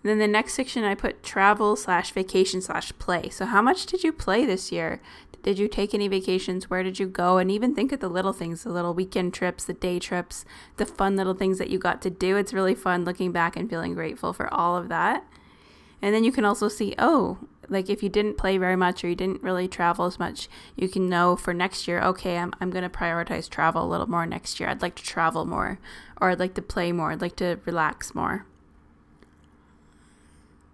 Then 0.04 0.20
the 0.20 0.28
next 0.28 0.54
section 0.54 0.84
I 0.84 0.96
put 0.96 1.24
travel 1.24 1.76
slash 1.76 2.12
vacation 2.12 2.62
slash 2.62 2.94
play. 3.00 3.30
So 3.30 3.46
how 3.46 3.62
much 3.62 3.86
did 3.86 4.04
you 4.04 4.14
play 4.14 4.46
this 4.46 4.72
year? 4.72 5.02
Did 5.44 5.60
you 5.60 5.68
take 5.68 5.94
any 5.94 6.08
vacations? 6.08 6.70
Where 6.70 6.84
did 6.84 7.00
you 7.00 7.08
go? 7.08 7.38
And 7.38 7.50
even 7.50 7.74
think 7.74 7.92
of 7.92 8.00
the 8.00 8.10
little 8.10 8.34
things, 8.34 8.64
the 8.64 8.70
little 8.70 8.94
weekend 8.94 9.34
trips, 9.34 9.64
the 9.64 9.74
day 9.74 10.00
trips, 10.00 10.46
the 10.78 10.86
fun 10.86 11.16
little 11.16 11.34
things 11.34 11.58
that 11.58 11.70
you 11.70 11.80
got 11.80 12.02
to 12.02 12.10
do. 12.10 12.38
It's 12.38 12.54
really 12.54 12.76
fun 12.76 13.06
looking 13.06 13.32
back 13.32 13.56
and 13.56 13.70
feeling 13.70 13.94
grateful 13.94 14.34
for 14.34 14.54
all 14.54 14.76
of 14.76 14.90
that. 14.90 15.26
And 16.02 16.14
then 16.14 16.24
you 16.24 16.32
can 16.32 16.46
also 16.46 16.68
see, 16.68 16.94
oh, 17.00 17.40
like 17.70 17.90
if 17.90 18.04
you 18.04 18.10
didn't 18.10 18.38
play 18.38 18.58
very 18.58 18.76
much 18.76 19.04
or 19.04 19.10
you 19.10 19.16
didn't 19.16 19.44
really 19.44 19.68
travel 19.68 20.06
as 20.06 20.20
much, 20.20 20.48
you 20.76 20.88
can 20.88 21.10
know 21.10 21.36
for 21.36 21.54
next 21.54 21.88
year, 21.88 22.02
okay, 22.02 22.38
I'm, 22.38 22.54
I'm 22.62 22.70
going 22.70 22.84
to 22.84 22.90
prioritize 22.90 23.50
travel 23.50 23.84
a 23.84 23.90
little 23.90 24.10
more 24.10 24.26
next 24.26 24.60
year. 24.60 24.70
I'd 24.70 24.82
like 24.82 24.96
to 24.96 25.04
travel 25.04 25.46
more, 25.46 25.80
or 26.22 26.30
I'd 26.30 26.40
like 26.40 26.54
to 26.56 26.62
play 26.62 26.92
more, 26.92 27.12
I'd 27.12 27.22
like 27.22 27.36
to 27.38 27.60
relax 27.66 28.14
more. 28.14 28.46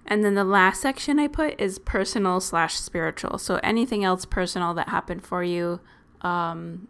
And 0.06 0.24
then 0.24 0.36
the 0.36 0.44
last 0.44 0.82
section 0.82 1.20
I 1.20 1.28
put 1.28 1.60
is 1.60 1.80
personal 1.80 2.40
slash 2.42 2.76
spiritual. 2.76 3.38
So 3.38 3.60
anything 3.64 4.04
else 4.04 4.26
personal 4.26 4.74
that 4.74 4.90
happened 4.90 5.24
for 5.26 5.44
you, 5.44 5.80
um, 6.22 6.88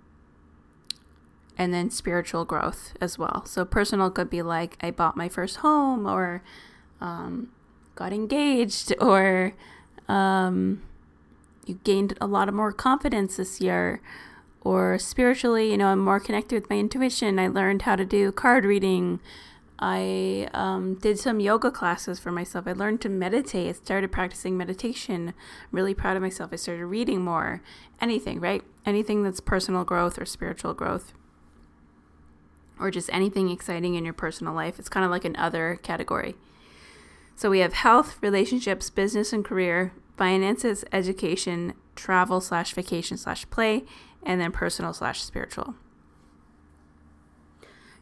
and 1.58 1.74
then 1.74 1.92
spiritual 1.92 2.46
growth 2.46 2.94
as 3.00 3.20
well. 3.20 3.46
So 3.46 3.64
personal 3.66 4.10
could 4.10 4.30
be 4.30 4.42
like 4.42 4.78
I 4.82 4.90
bought 4.90 5.16
my 5.16 5.30
first 5.30 5.58
home, 5.58 6.08
or 6.08 6.44
um, 7.00 7.50
got 7.96 8.12
engaged, 8.12 8.94
or 9.02 9.54
um, 10.08 10.82
you 11.66 11.80
gained 11.84 12.18
a 12.20 12.28
lot 12.28 12.50
of 12.50 12.56
more 12.56 12.72
confidence 12.72 13.38
this 13.38 13.62
year. 13.62 14.02
Or 14.62 14.98
spiritually, 14.98 15.72
you 15.72 15.78
know, 15.78 15.88
I'm 15.88 16.00
more 16.00 16.22
connected 16.22 16.56
with 16.56 16.70
my 16.70 16.78
intuition. 16.78 17.38
I 17.38 17.48
learned 17.48 17.82
how 17.82 17.98
to 17.98 18.06
do 18.06 18.32
card 18.32 18.64
reading. 18.64 19.20
I 19.86 20.48
um, 20.54 20.96
did 20.96 21.20
some 21.20 21.42
yoga 21.42 21.70
classes 21.70 22.18
for 22.18 22.32
myself. 22.32 22.68
I 22.68 22.72
learned 22.72 23.02
to 23.02 23.10
meditate. 23.10 23.68
I 23.68 23.72
started 23.74 24.14
practicing 24.14 24.56
meditation. 24.56 25.34
I'm 25.38 25.70
really 25.74 25.94
proud 25.94 26.16
of 26.16 26.22
myself. 26.22 26.52
I 26.54 26.56
started 26.56 26.86
reading 26.86 27.20
more. 27.20 27.62
Anything, 28.00 28.40
right? 28.40 28.64
Anything 28.86 29.24
that's 29.24 29.42
personal 29.42 29.84
growth 29.84 30.18
or 30.18 30.26
spiritual 30.26 30.74
growth. 30.74 31.12
Or 32.80 32.92
just 32.92 33.10
anything 33.12 33.50
exciting 33.50 33.96
in 33.96 34.06
your 34.06 34.14
personal 34.14 34.54
life. 34.54 34.80
It's 34.80 34.88
kind 34.88 35.04
of 35.04 35.12
like 35.12 35.26
an 35.26 35.36
other 35.36 35.78
category. 35.84 36.36
So 37.36 37.50
we 37.50 37.60
have 37.60 37.74
health, 37.74 38.18
relationships, 38.22 38.90
business 38.90 39.34
and 39.34 39.44
career, 39.44 39.92
finances, 40.16 40.86
education, 40.94 41.74
travel 41.98 42.40
slash 42.40 42.74
vacation 42.74 43.18
slash 43.18 43.50
play, 43.50 43.84
and 44.26 44.40
then 44.40 44.54
personal 44.54 44.94
slash 44.94 45.22
spiritual. 45.22 45.76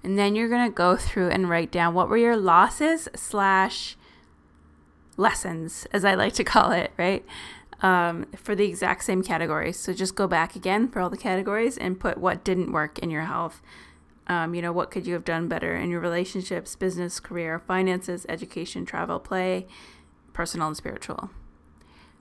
And 0.03 0.17
then 0.17 0.35
you're 0.35 0.49
going 0.49 0.69
to 0.69 0.73
go 0.73 0.95
through 0.95 1.29
and 1.29 1.49
write 1.49 1.71
down 1.71 1.93
what 1.93 2.09
were 2.09 2.17
your 2.17 2.37
losses 2.37 3.07
slash 3.15 3.95
lessons, 5.17 5.85
as 5.91 6.03
I 6.03 6.15
like 6.15 6.33
to 6.33 6.43
call 6.43 6.71
it, 6.71 6.91
right? 6.97 7.23
Um, 7.81 8.25
for 8.35 8.55
the 8.55 8.65
exact 8.65 9.03
same 9.03 9.23
categories. 9.23 9.77
So 9.77 9.93
just 9.93 10.15
go 10.15 10.27
back 10.27 10.55
again 10.55 10.87
for 10.87 10.99
all 10.99 11.09
the 11.09 11.17
categories 11.17 11.77
and 11.77 11.99
put 11.99 12.17
what 12.17 12.43
didn't 12.43 12.71
work 12.71 12.99
in 12.99 13.09
your 13.09 13.23
health. 13.23 13.61
Um, 14.27 14.53
you 14.53 14.61
know, 14.61 14.71
what 14.71 14.91
could 14.91 15.05
you 15.05 15.13
have 15.13 15.25
done 15.25 15.47
better 15.47 15.75
in 15.75 15.89
your 15.89 15.99
relationships, 15.99 16.75
business, 16.75 17.19
career, 17.19 17.59
finances, 17.59 18.25
education, 18.29 18.85
travel, 18.85 19.19
play, 19.19 19.67
personal, 20.33 20.67
and 20.67 20.77
spiritual. 20.77 21.29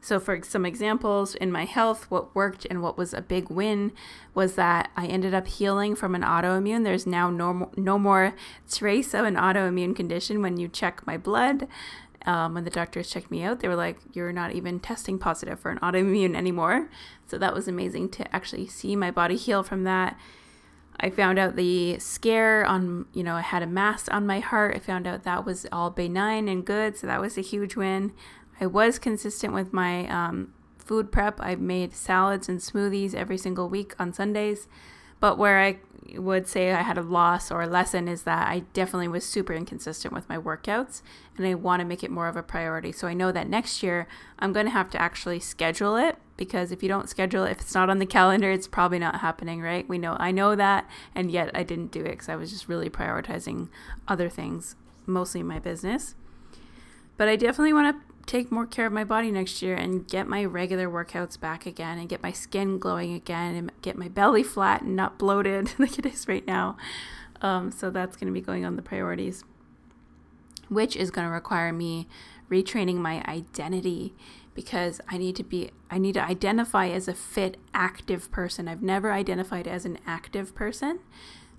So, 0.02 0.18
for 0.18 0.42
some 0.42 0.64
examples, 0.64 1.34
in 1.34 1.52
my 1.52 1.66
health, 1.66 2.10
what 2.10 2.34
worked 2.34 2.66
and 2.70 2.82
what 2.82 2.96
was 2.96 3.12
a 3.12 3.20
big 3.20 3.50
win 3.50 3.92
was 4.34 4.54
that 4.54 4.90
I 4.96 5.06
ended 5.06 5.34
up 5.34 5.46
healing 5.46 5.94
from 5.94 6.14
an 6.14 6.22
autoimmune. 6.22 6.84
There's 6.84 7.06
now 7.06 7.30
no, 7.30 7.70
no 7.76 7.98
more 7.98 8.34
trace 8.70 9.12
of 9.12 9.26
an 9.26 9.34
autoimmune 9.34 9.94
condition 9.94 10.40
when 10.40 10.56
you 10.56 10.68
check 10.68 11.06
my 11.06 11.18
blood. 11.18 11.68
Um, 12.26 12.54
when 12.54 12.64
the 12.64 12.70
doctors 12.70 13.10
checked 13.10 13.30
me 13.30 13.42
out, 13.42 13.60
they 13.60 13.68
were 13.68 13.76
like, 13.76 13.98
You're 14.14 14.32
not 14.32 14.52
even 14.52 14.80
testing 14.80 15.18
positive 15.18 15.60
for 15.60 15.70
an 15.70 15.78
autoimmune 15.80 16.34
anymore. 16.34 16.88
So, 17.26 17.36
that 17.36 17.52
was 17.52 17.68
amazing 17.68 18.08
to 18.10 18.34
actually 18.34 18.68
see 18.68 18.96
my 18.96 19.10
body 19.10 19.36
heal 19.36 19.62
from 19.62 19.84
that. 19.84 20.18
I 20.98 21.10
found 21.10 21.38
out 21.38 21.56
the 21.56 21.98
scare 21.98 22.64
on, 22.64 23.06
you 23.14 23.22
know, 23.22 23.34
I 23.34 23.40
had 23.40 23.62
a 23.62 23.66
mass 23.66 24.08
on 24.08 24.26
my 24.26 24.40
heart. 24.40 24.76
I 24.76 24.78
found 24.78 25.06
out 25.06 25.24
that 25.24 25.46
was 25.46 25.66
all 25.70 25.90
benign 25.90 26.48
and 26.48 26.64
good. 26.64 26.96
So, 26.96 27.06
that 27.06 27.20
was 27.20 27.36
a 27.36 27.42
huge 27.42 27.76
win. 27.76 28.12
I 28.60 28.66
was 28.66 28.98
consistent 28.98 29.54
with 29.54 29.72
my 29.72 30.06
um, 30.08 30.52
food 30.78 31.10
prep. 31.10 31.40
I 31.40 31.54
made 31.54 31.94
salads 31.94 32.48
and 32.48 32.60
smoothies 32.60 33.14
every 33.14 33.38
single 33.38 33.68
week 33.68 33.94
on 33.98 34.12
Sundays. 34.12 34.68
But 35.18 35.38
where 35.38 35.60
I 35.60 35.78
would 36.18 36.48
say 36.48 36.72
I 36.72 36.82
had 36.82 36.98
a 36.98 37.02
loss 37.02 37.50
or 37.50 37.62
a 37.62 37.66
lesson 37.66 38.08
is 38.08 38.22
that 38.22 38.48
I 38.48 38.60
definitely 38.72 39.08
was 39.08 39.24
super 39.24 39.52
inconsistent 39.52 40.12
with 40.12 40.28
my 40.28 40.38
workouts 40.38 41.02
and 41.36 41.46
I 41.46 41.54
want 41.54 41.80
to 41.80 41.86
make 41.86 42.02
it 42.02 42.10
more 42.10 42.26
of 42.26 42.36
a 42.36 42.42
priority. 42.42 42.90
So 42.90 43.06
I 43.06 43.14
know 43.14 43.30
that 43.30 43.48
next 43.48 43.82
year 43.82 44.08
I'm 44.38 44.52
going 44.52 44.66
to 44.66 44.72
have 44.72 44.90
to 44.90 45.00
actually 45.00 45.40
schedule 45.40 45.96
it 45.96 46.16
because 46.36 46.72
if 46.72 46.82
you 46.82 46.88
don't 46.88 47.08
schedule 47.08 47.44
it, 47.44 47.52
if 47.52 47.60
it's 47.60 47.74
not 47.74 47.90
on 47.90 47.98
the 47.98 48.06
calendar, 48.06 48.50
it's 48.50 48.66
probably 48.66 48.98
not 48.98 49.20
happening, 49.20 49.60
right? 49.60 49.88
We 49.88 49.98
know 49.98 50.16
I 50.18 50.32
know 50.32 50.56
that 50.56 50.88
and 51.14 51.30
yet 51.30 51.50
I 51.54 51.62
didn't 51.62 51.92
do 51.92 52.04
it 52.04 52.18
cuz 52.18 52.28
I 52.28 52.36
was 52.36 52.50
just 52.50 52.68
really 52.68 52.90
prioritizing 52.90 53.68
other 54.08 54.28
things, 54.28 54.74
mostly 55.06 55.42
my 55.42 55.58
business. 55.58 56.14
But 57.16 57.28
I 57.28 57.36
definitely 57.36 57.74
want 57.74 57.94
to 57.94 58.09
take 58.30 58.52
more 58.52 58.64
care 58.64 58.86
of 58.86 58.92
my 58.92 59.02
body 59.02 59.28
next 59.32 59.60
year 59.60 59.74
and 59.74 60.06
get 60.06 60.28
my 60.28 60.44
regular 60.44 60.88
workouts 60.88 61.38
back 61.38 61.66
again 61.66 61.98
and 61.98 62.08
get 62.08 62.22
my 62.22 62.30
skin 62.30 62.78
glowing 62.78 63.12
again 63.12 63.56
and 63.56 63.72
get 63.82 63.98
my 63.98 64.06
belly 64.06 64.44
flat 64.44 64.82
and 64.82 64.94
not 64.94 65.18
bloated 65.18 65.72
like 65.80 65.98
it 65.98 66.06
is 66.06 66.28
right 66.28 66.46
now. 66.46 66.76
Um, 67.42 67.72
so 67.72 67.90
that's 67.90 68.16
going 68.16 68.28
to 68.28 68.32
be 68.32 68.40
going 68.40 68.64
on 68.64 68.76
the 68.76 68.82
priorities, 68.82 69.42
which 70.68 70.94
is 70.94 71.10
going 71.10 71.26
to 71.26 71.32
require 71.32 71.72
me 71.72 72.06
retraining 72.48 72.98
my 72.98 73.24
identity 73.26 74.14
because 74.54 75.00
I 75.08 75.18
need 75.18 75.34
to 75.36 75.42
be 75.42 75.72
I 75.90 75.98
need 75.98 76.14
to 76.14 76.22
identify 76.22 76.86
as 76.88 77.08
a 77.08 77.14
fit 77.14 77.56
active 77.74 78.30
person. 78.30 78.68
I've 78.68 78.82
never 78.82 79.12
identified 79.12 79.66
as 79.66 79.84
an 79.84 79.98
active 80.06 80.54
person 80.54 81.00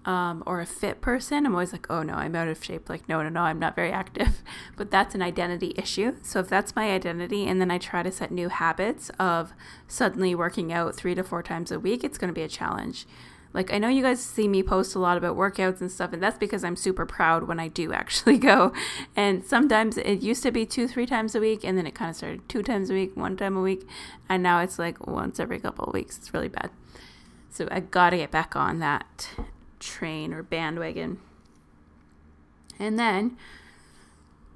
um, 0.05 0.43
or 0.45 0.61
a 0.61 0.65
fit 0.65 1.01
person, 1.01 1.45
I'm 1.45 1.53
always 1.53 1.71
like, 1.71 1.87
oh 1.89 2.01
no, 2.01 2.13
I'm 2.13 2.35
out 2.35 2.47
of 2.47 2.63
shape. 2.63 2.89
Like, 2.89 3.07
no, 3.07 3.21
no, 3.21 3.29
no, 3.29 3.41
I'm 3.41 3.59
not 3.59 3.75
very 3.75 3.91
active. 3.91 4.41
But 4.75 4.89
that's 4.89 5.13
an 5.13 5.21
identity 5.21 5.73
issue. 5.77 6.15
So 6.23 6.39
if 6.39 6.49
that's 6.49 6.75
my 6.75 6.91
identity, 6.91 7.45
and 7.45 7.61
then 7.61 7.69
I 7.69 7.77
try 7.77 8.01
to 8.01 8.11
set 8.11 8.31
new 8.31 8.49
habits 8.49 9.11
of 9.19 9.53
suddenly 9.87 10.33
working 10.33 10.73
out 10.73 10.95
three 10.95 11.13
to 11.13 11.23
four 11.23 11.43
times 11.43 11.71
a 11.71 11.79
week, 11.79 12.03
it's 12.03 12.17
going 12.17 12.29
to 12.29 12.33
be 12.33 12.41
a 12.41 12.47
challenge. 12.47 13.05
Like, 13.53 13.71
I 13.73 13.77
know 13.77 13.89
you 13.89 14.01
guys 14.01 14.21
see 14.21 14.47
me 14.47 14.63
post 14.63 14.95
a 14.95 14.99
lot 14.99 15.17
about 15.17 15.35
workouts 15.35 15.81
and 15.81 15.91
stuff, 15.91 16.13
and 16.13 16.23
that's 16.23 16.37
because 16.37 16.63
I'm 16.63 16.75
super 16.75 17.05
proud 17.05 17.43
when 17.43 17.59
I 17.59 17.67
do 17.67 17.93
actually 18.01 18.37
go. 18.37 18.73
And 19.15 19.45
sometimes 19.45 19.97
it 19.97 20.21
used 20.21 20.41
to 20.43 20.51
be 20.51 20.65
two, 20.65 20.87
three 20.87 21.05
times 21.05 21.35
a 21.35 21.39
week, 21.39 21.63
and 21.63 21.77
then 21.77 21.85
it 21.85 21.93
kind 21.93 22.09
of 22.09 22.15
started 22.15 22.47
two 22.49 22.63
times 22.63 22.89
a 22.89 22.93
week, 22.93 23.15
one 23.15 23.37
time 23.37 23.55
a 23.57 23.61
week, 23.61 23.87
and 24.29 24.41
now 24.41 24.61
it's 24.61 24.79
like 24.79 25.05
once 25.05 25.39
every 25.39 25.59
couple 25.59 25.85
of 25.85 25.93
weeks. 25.93 26.17
It's 26.17 26.33
really 26.33 26.47
bad. 26.47 26.71
So 27.51 27.67
I 27.69 27.81
got 27.81 28.11
to 28.11 28.17
get 28.17 28.31
back 28.31 28.55
on 28.55 28.79
that 28.79 29.29
train 29.81 30.33
or 30.33 30.43
bandwagon. 30.43 31.19
And 32.79 32.97
then 32.97 33.37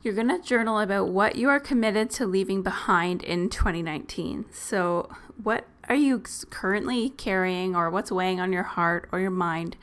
you're 0.02 0.14
going 0.14 0.30
to 0.30 0.40
journal 0.40 0.80
about 0.80 1.10
what 1.10 1.36
you 1.36 1.50
are 1.50 1.60
committed 1.60 2.10
to 2.12 2.26
leaving 2.26 2.62
behind 2.62 3.24
in 3.24 3.50
2019. 3.50 4.46
So, 4.54 5.10
what 5.42 5.66
are 5.90 5.96
you 5.96 6.24
currently 6.50 7.10
carrying, 7.10 7.76
or 7.76 7.90
what's 7.90 8.12
weighing 8.12 8.40
on 8.40 8.54
your 8.54 8.64
heart 8.64 9.10
or 9.12 9.20
your 9.20 9.32
mind 9.32 9.76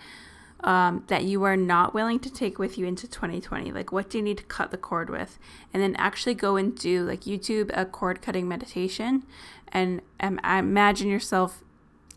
um, 0.60 1.04
that 1.08 1.24
you 1.24 1.42
are 1.42 1.56
not 1.56 1.92
willing 1.92 2.18
to 2.20 2.32
take 2.32 2.58
with 2.58 2.78
you 2.78 2.86
into 2.86 3.06
2020? 3.06 3.72
Like, 3.72 3.92
what 3.92 4.08
do 4.08 4.18
you 4.18 4.24
need 4.24 4.38
to 4.38 4.44
cut 4.44 4.70
the 4.70 4.76
cord 4.76 5.10
with? 5.10 5.38
And 5.74 5.82
then 5.82 5.94
actually 5.96 6.34
go 6.34 6.56
and 6.56 6.76
do, 6.76 7.04
like, 7.04 7.22
YouTube 7.22 7.70
a 7.76 7.84
cord 7.84 8.22
cutting 8.22 8.48
meditation 8.48 9.24
and 9.72 10.02
um, 10.20 10.38
imagine 10.44 11.08
yourself 11.08 11.64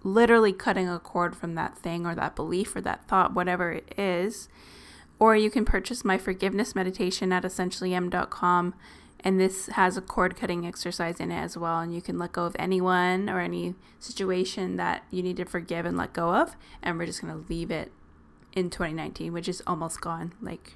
literally 0.05 0.53
cutting 0.53 0.87
a 0.87 0.99
cord 0.99 1.35
from 1.35 1.55
that 1.55 1.77
thing 1.77 2.05
or 2.05 2.15
that 2.15 2.35
belief 2.35 2.75
or 2.75 2.81
that 2.81 3.07
thought, 3.07 3.33
whatever 3.33 3.71
it 3.71 3.93
is. 3.97 4.47
Or 5.17 5.35
you 5.35 5.49
can 5.49 5.65
purchase 5.65 6.05
my 6.05 6.17
forgiveness 6.17 6.75
meditation 6.75 7.33
at 7.33 7.43
essentiallyemm.com. 7.43 8.75
And 9.21 9.39
this 9.39 9.67
has 9.67 9.97
a 9.97 10.01
cord 10.01 10.35
cutting 10.35 10.67
exercise 10.67 11.19
in 11.19 11.31
it 11.31 11.39
as 11.39 11.57
well. 11.57 11.79
And 11.79 11.93
you 11.93 12.01
can 12.01 12.19
let 12.19 12.33
go 12.33 12.45
of 12.45 12.55
anyone 12.59 13.29
or 13.29 13.39
any 13.39 13.73
situation 13.99 14.77
that 14.77 15.03
you 15.09 15.23
need 15.23 15.37
to 15.37 15.45
forgive 15.45 15.85
and 15.85 15.97
let 15.97 16.13
go 16.13 16.35
of. 16.35 16.55
And 16.83 16.99
we're 16.99 17.07
just 17.07 17.21
going 17.21 17.33
to 17.33 17.49
leave 17.49 17.71
it 17.71 17.91
in 18.53 18.69
2019, 18.69 19.33
which 19.33 19.49
is 19.49 19.63
almost 19.65 19.99
gone. 20.01 20.33
Like 20.39 20.75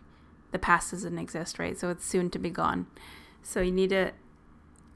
the 0.51 0.59
past 0.59 0.91
doesn't 0.91 1.19
exist, 1.19 1.59
right? 1.59 1.77
So 1.77 1.89
it's 1.89 2.05
soon 2.05 2.31
to 2.31 2.39
be 2.39 2.49
gone. 2.49 2.87
So 3.43 3.61
you 3.61 3.71
need 3.71 3.91
to 3.91 4.13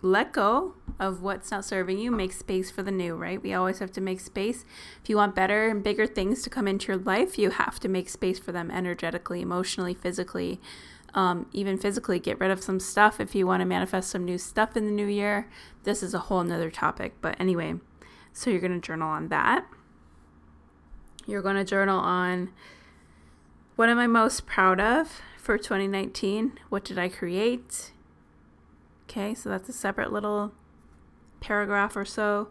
let 0.03 0.33
go 0.33 0.75
of 0.99 1.21
what's 1.21 1.49
not 1.49 1.63
serving 1.63 1.97
you, 1.97 2.11
make 2.11 2.33
space 2.33 2.69
for 2.69 2.83
the 2.83 2.91
new, 2.91 3.15
right? 3.15 3.41
We 3.41 3.53
always 3.53 3.79
have 3.79 3.91
to 3.93 4.01
make 4.01 4.19
space. 4.19 4.65
If 5.01 5.09
you 5.09 5.15
want 5.15 5.33
better 5.33 5.69
and 5.69 5.81
bigger 5.81 6.05
things 6.05 6.43
to 6.43 6.49
come 6.49 6.67
into 6.67 6.91
your 6.91 7.01
life, 7.01 7.39
you 7.39 7.51
have 7.51 7.79
to 7.79 7.87
make 7.87 8.09
space 8.09 8.37
for 8.37 8.51
them 8.51 8.69
energetically, 8.69 9.41
emotionally, 9.41 9.93
physically, 9.93 10.59
um, 11.13 11.47
even 11.53 11.77
physically. 11.77 12.19
Get 12.19 12.37
rid 12.37 12.51
of 12.51 12.61
some 12.61 12.81
stuff 12.81 13.21
if 13.21 13.33
you 13.33 13.47
want 13.47 13.61
to 13.61 13.65
manifest 13.65 14.09
some 14.09 14.25
new 14.25 14.37
stuff 14.37 14.75
in 14.75 14.85
the 14.85 14.91
new 14.91 15.07
year. 15.07 15.49
This 15.83 16.03
is 16.03 16.13
a 16.13 16.19
whole 16.19 16.43
nother 16.43 16.69
topic. 16.69 17.13
But 17.21 17.39
anyway, 17.39 17.75
so 18.33 18.49
you're 18.49 18.59
going 18.59 18.79
to 18.79 18.85
journal 18.85 19.07
on 19.07 19.29
that. 19.29 19.65
You're 21.25 21.41
going 21.41 21.55
to 21.55 21.63
journal 21.63 21.99
on 21.99 22.51
what 23.77 23.87
am 23.87 23.99
I 23.99 24.07
most 24.07 24.45
proud 24.45 24.81
of 24.81 25.21
for 25.37 25.57
2019? 25.57 26.59
What 26.67 26.83
did 26.83 26.99
I 26.99 27.07
create? 27.07 27.92
Okay, 29.13 29.35
so 29.35 29.47
that's 29.47 29.69
a 29.69 29.73
separate 29.73 30.11
little 30.11 30.53
paragraph 31.39 31.95
or 31.95 32.03
so. 32.03 32.47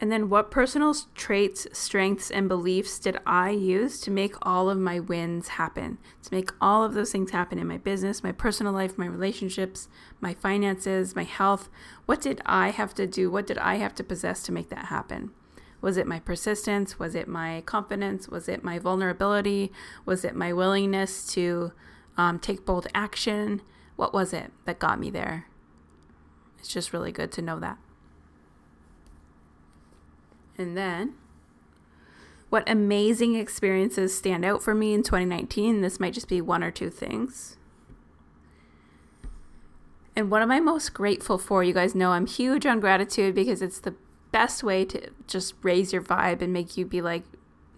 And 0.00 0.10
then, 0.10 0.28
what 0.28 0.50
personal 0.50 0.92
traits, 1.14 1.68
strengths, 1.72 2.32
and 2.32 2.48
beliefs 2.48 2.98
did 2.98 3.18
I 3.24 3.50
use 3.50 4.00
to 4.00 4.10
make 4.10 4.34
all 4.42 4.68
of 4.68 4.76
my 4.76 4.98
wins 4.98 5.48
happen? 5.48 5.98
To 6.24 6.34
make 6.34 6.50
all 6.60 6.82
of 6.82 6.94
those 6.94 7.12
things 7.12 7.30
happen 7.30 7.60
in 7.60 7.68
my 7.68 7.78
business, 7.78 8.24
my 8.24 8.32
personal 8.32 8.72
life, 8.72 8.98
my 8.98 9.06
relationships, 9.06 9.88
my 10.20 10.34
finances, 10.34 11.14
my 11.14 11.22
health? 11.22 11.68
What 12.06 12.20
did 12.20 12.42
I 12.44 12.70
have 12.70 12.92
to 12.94 13.06
do? 13.06 13.30
What 13.30 13.46
did 13.46 13.58
I 13.58 13.76
have 13.76 13.94
to 13.96 14.04
possess 14.04 14.42
to 14.44 14.52
make 14.52 14.70
that 14.70 14.86
happen? 14.86 15.30
Was 15.80 15.96
it 15.96 16.08
my 16.08 16.18
persistence? 16.18 16.98
Was 16.98 17.14
it 17.14 17.28
my 17.28 17.60
confidence? 17.66 18.28
Was 18.28 18.48
it 18.48 18.64
my 18.64 18.80
vulnerability? 18.80 19.70
Was 20.04 20.24
it 20.24 20.34
my 20.34 20.52
willingness 20.52 21.24
to 21.34 21.70
um, 22.16 22.40
take 22.40 22.66
bold 22.66 22.88
action? 22.96 23.62
What 23.94 24.12
was 24.12 24.32
it 24.32 24.50
that 24.64 24.80
got 24.80 24.98
me 24.98 25.10
there? 25.10 25.46
It's 26.58 26.68
just 26.68 26.92
really 26.92 27.12
good 27.12 27.32
to 27.32 27.42
know 27.42 27.58
that. 27.60 27.78
And 30.56 30.76
then, 30.76 31.14
what 32.50 32.68
amazing 32.68 33.36
experiences 33.36 34.16
stand 34.16 34.44
out 34.44 34.62
for 34.62 34.74
me 34.74 34.92
in 34.92 35.02
2019? 35.02 35.82
This 35.82 36.00
might 36.00 36.14
just 36.14 36.28
be 36.28 36.40
one 36.40 36.64
or 36.64 36.70
two 36.70 36.90
things. 36.90 37.56
And 40.16 40.32
what 40.32 40.42
am 40.42 40.50
I 40.50 40.58
most 40.58 40.94
grateful 40.94 41.38
for? 41.38 41.62
You 41.62 41.72
guys 41.72 41.94
know 41.94 42.10
I'm 42.10 42.26
huge 42.26 42.66
on 42.66 42.80
gratitude 42.80 43.36
because 43.36 43.62
it's 43.62 43.78
the 43.78 43.94
best 44.32 44.64
way 44.64 44.84
to 44.84 45.10
just 45.28 45.54
raise 45.62 45.92
your 45.92 46.02
vibe 46.02 46.42
and 46.42 46.52
make 46.52 46.76
you 46.76 46.84
be 46.84 47.00
like 47.00 47.22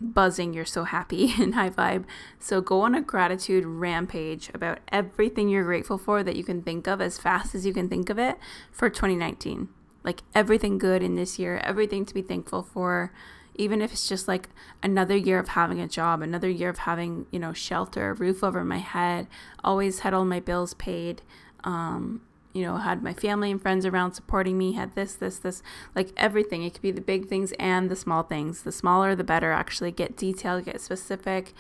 buzzing. 0.01 0.55
You're 0.55 0.65
so 0.65 0.85
happy 0.85 1.35
and 1.39 1.55
high 1.55 1.71
vibe. 1.71 2.05
So 2.39 2.61
go 2.61 2.81
on 2.83 2.95
a 2.95 3.03
gratitude 3.03 3.65
rampage 3.65 4.51
about 4.55 4.79
everything 4.91 5.49
you're 5.49 5.65
grateful 5.65 5.99
for 5.99 6.23
that 6.23 6.37
you 6.37 6.45
can 6.45 6.63
think 6.63 6.87
of 6.87 7.01
as 7.01 7.19
fast 7.19 7.55
as 7.55 7.67
you 7.67 7.73
can 7.73 7.89
think 7.89 8.11
of 8.11 8.19
it 8.19 8.39
for 8.73 8.89
2019 8.89 9.69
like 10.03 10.23
everything 10.35 10.79
good 10.79 11.03
in 11.03 11.15
this 11.15 11.39
year, 11.39 11.59
everything 11.59 12.05
to 12.07 12.15
be 12.15 12.23
thankful 12.23 12.63
for, 12.63 13.13
even 13.55 13.83
if 13.83 13.93
it's 13.93 14.09
just 14.09 14.27
like 14.27 14.49
another 14.83 15.17
year 15.17 15.39
of 15.39 15.49
having 15.49 15.81
a 15.81 15.89
job, 15.89 16.23
another 16.23 16.49
year 16.49 16.71
of 16.71 16.79
having, 16.79 17.27
you 17.31 17.39
know, 17.39 17.53
shelter, 17.53 18.15
roof 18.15 18.43
over 18.43 18.65
my 18.65 18.79
head, 18.79 19.27
always 19.63 20.01
had 20.01 20.15
all 20.15 20.25
my 20.25 20.41
bills 20.41 20.75
paid, 20.75 21.23
um, 21.65 22.23
you 22.53 22.63
know, 22.63 22.77
had 22.79 23.03
my 23.03 23.13
family 23.13 23.51
and 23.51 23.61
friends 23.61 23.87
around 23.87 24.13
supporting 24.13 24.59
me, 24.59 24.73
had 24.73 24.95
this, 24.95 25.15
this, 25.15 25.39
this, 25.39 25.63
like 25.95 26.13
everything. 26.17 26.63
It 26.63 26.73
could 26.75 26.83
be 26.83 26.91
the 26.91 27.01
big 27.01 27.29
things 27.29 27.53
and 27.59 27.89
the 27.89 27.97
small 27.97 28.23
things. 28.23 28.63
The 28.63 28.73
smaller, 28.73 29.15
the 29.15 29.25
better. 29.25 29.53
Actually, 29.53 29.93
get 29.93 30.17
detailed, 30.17 30.65
get 30.65 30.81
specific, 30.81 31.55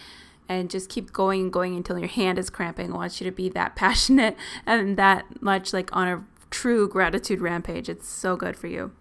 and 0.48 0.68
just 0.68 0.88
keep 0.88 1.12
going 1.12 1.42
and 1.42 1.52
going 1.52 1.76
until 1.76 1.98
your 1.98 2.08
hand 2.08 2.38
is 2.38 2.50
cramping. 2.50 2.92
I 2.92 2.96
want 2.96 3.20
you 3.20 3.24
to 3.24 3.34
be 3.34 3.48
that 3.50 3.76
passionate 3.76 4.36
and 4.66 4.96
that 4.96 5.42
much 5.42 5.72
like 5.72 5.94
on 5.94 6.08
a 6.08 6.24
true 6.50 6.88
gratitude 6.88 7.40
rampage. 7.40 7.88
It's 7.88 8.08
so 8.08 8.36
good 8.36 8.56
for 8.56 8.66
you. 8.66 8.92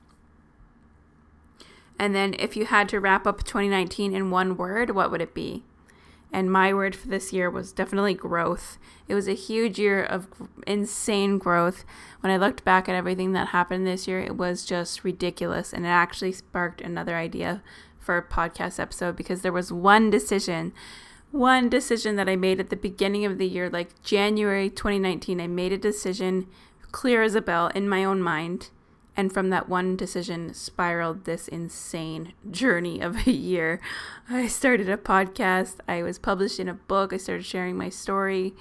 And 1.97 2.15
then 2.15 2.35
if 2.39 2.55
you 2.55 2.65
had 2.65 2.87
to 2.89 2.99
wrap 2.99 3.27
up 3.27 3.43
2019 3.43 4.13
in 4.13 4.31
one 4.31 4.55
word, 4.55 4.91
what 4.91 5.11
would 5.11 5.21
it 5.21 5.33
be? 5.33 5.63
And 6.31 6.51
my 6.51 6.73
word 6.73 6.95
for 6.95 7.07
this 7.07 7.33
year 7.33 7.49
was 7.49 7.71
definitely 7.71 8.13
growth. 8.13 8.77
It 9.07 9.15
was 9.15 9.27
a 9.27 9.33
huge 9.33 9.79
year 9.79 10.03
of 10.03 10.27
insane 10.67 11.39
growth. 11.39 11.85
When 12.19 12.31
I 12.31 12.37
looked 12.37 12.63
back 12.63 12.87
at 12.87 12.95
everything 12.95 13.33
that 13.33 13.47
happened 13.47 13.87
this 13.87 14.07
year, 14.07 14.19
it 14.19 14.37
was 14.37 14.63
just 14.63 15.03
ridiculous. 15.03 15.73
And 15.73 15.85
it 15.85 15.89
actually 15.89 16.31
sparked 16.31 16.81
another 16.81 17.15
idea 17.15 17.63
for 17.97 18.17
a 18.17 18.23
podcast 18.23 18.79
episode 18.79 19.15
because 19.15 19.41
there 19.41 19.51
was 19.51 19.71
one 19.71 20.09
decision, 20.11 20.71
one 21.31 21.67
decision 21.67 22.15
that 22.17 22.29
I 22.29 22.35
made 22.35 22.59
at 22.59 22.69
the 22.69 22.75
beginning 22.75 23.25
of 23.25 23.39
the 23.39 23.47
year, 23.47 23.69
like 23.69 24.01
January 24.03 24.69
2019. 24.69 25.41
I 25.41 25.47
made 25.47 25.73
a 25.73 25.77
decision 25.77 26.47
clear 26.91 27.23
as 27.23 27.35
a 27.35 27.41
bell 27.41 27.67
in 27.67 27.89
my 27.89 28.03
own 28.03 28.21
mind. 28.21 28.69
And 29.15 29.33
from 29.33 29.49
that 29.49 29.67
one 29.67 29.97
decision 29.97 30.53
spiraled 30.53 31.25
this 31.25 31.47
insane 31.47 32.33
journey 32.49 33.01
of 33.01 33.27
a 33.27 33.31
year. 33.31 33.81
I 34.29 34.47
started 34.47 34.89
a 34.89 34.97
podcast. 34.97 35.75
I 35.87 36.03
was 36.03 36.17
published 36.17 36.59
in 36.59 36.69
a 36.69 36.73
book. 36.73 37.11
I 37.11 37.17
started 37.17 37.45
sharing 37.45 37.77
my 37.77 37.89
story. 37.89 38.53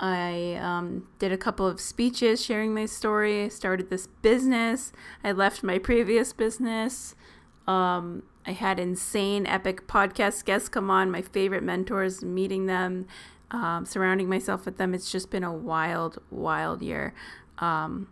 I 0.00 0.58
um, 0.60 1.06
did 1.20 1.30
a 1.30 1.38
couple 1.38 1.66
of 1.66 1.80
speeches 1.80 2.44
sharing 2.44 2.74
my 2.74 2.86
story. 2.86 3.44
I 3.44 3.48
started 3.48 3.88
this 3.88 4.08
business. 4.08 4.92
I 5.22 5.30
left 5.30 5.62
my 5.62 5.78
previous 5.78 6.32
business. 6.32 7.14
Um, 7.68 8.24
I 8.44 8.50
had 8.50 8.80
insane, 8.80 9.46
epic 9.46 9.86
podcast 9.86 10.44
guests 10.44 10.68
come 10.68 10.90
on, 10.90 11.12
my 11.12 11.22
favorite 11.22 11.62
mentors, 11.62 12.24
meeting 12.24 12.66
them, 12.66 13.06
um, 13.52 13.86
surrounding 13.86 14.28
myself 14.28 14.64
with 14.64 14.78
them. 14.78 14.94
It's 14.94 15.12
just 15.12 15.30
been 15.30 15.44
a 15.44 15.52
wild, 15.52 16.18
wild 16.30 16.82
year 16.82 17.14
um, 17.58 18.08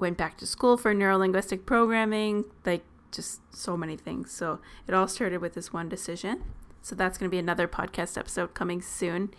went 0.00 0.16
back 0.16 0.36
to 0.38 0.46
school 0.46 0.76
for 0.76 0.94
neurolinguistic 0.94 1.66
programming, 1.66 2.44
like 2.64 2.82
just 3.10 3.40
so 3.54 3.76
many 3.76 3.96
things. 3.96 4.30
So 4.30 4.60
it 4.86 4.94
all 4.94 5.08
started 5.08 5.40
with 5.40 5.54
this 5.54 5.72
one 5.72 5.88
decision. 5.88 6.42
So 6.82 6.94
that's 6.94 7.18
going 7.18 7.28
to 7.28 7.34
be 7.34 7.38
another 7.38 7.68
podcast 7.68 8.16
episode 8.16 8.54
coming 8.54 8.80
soon. 8.80 9.30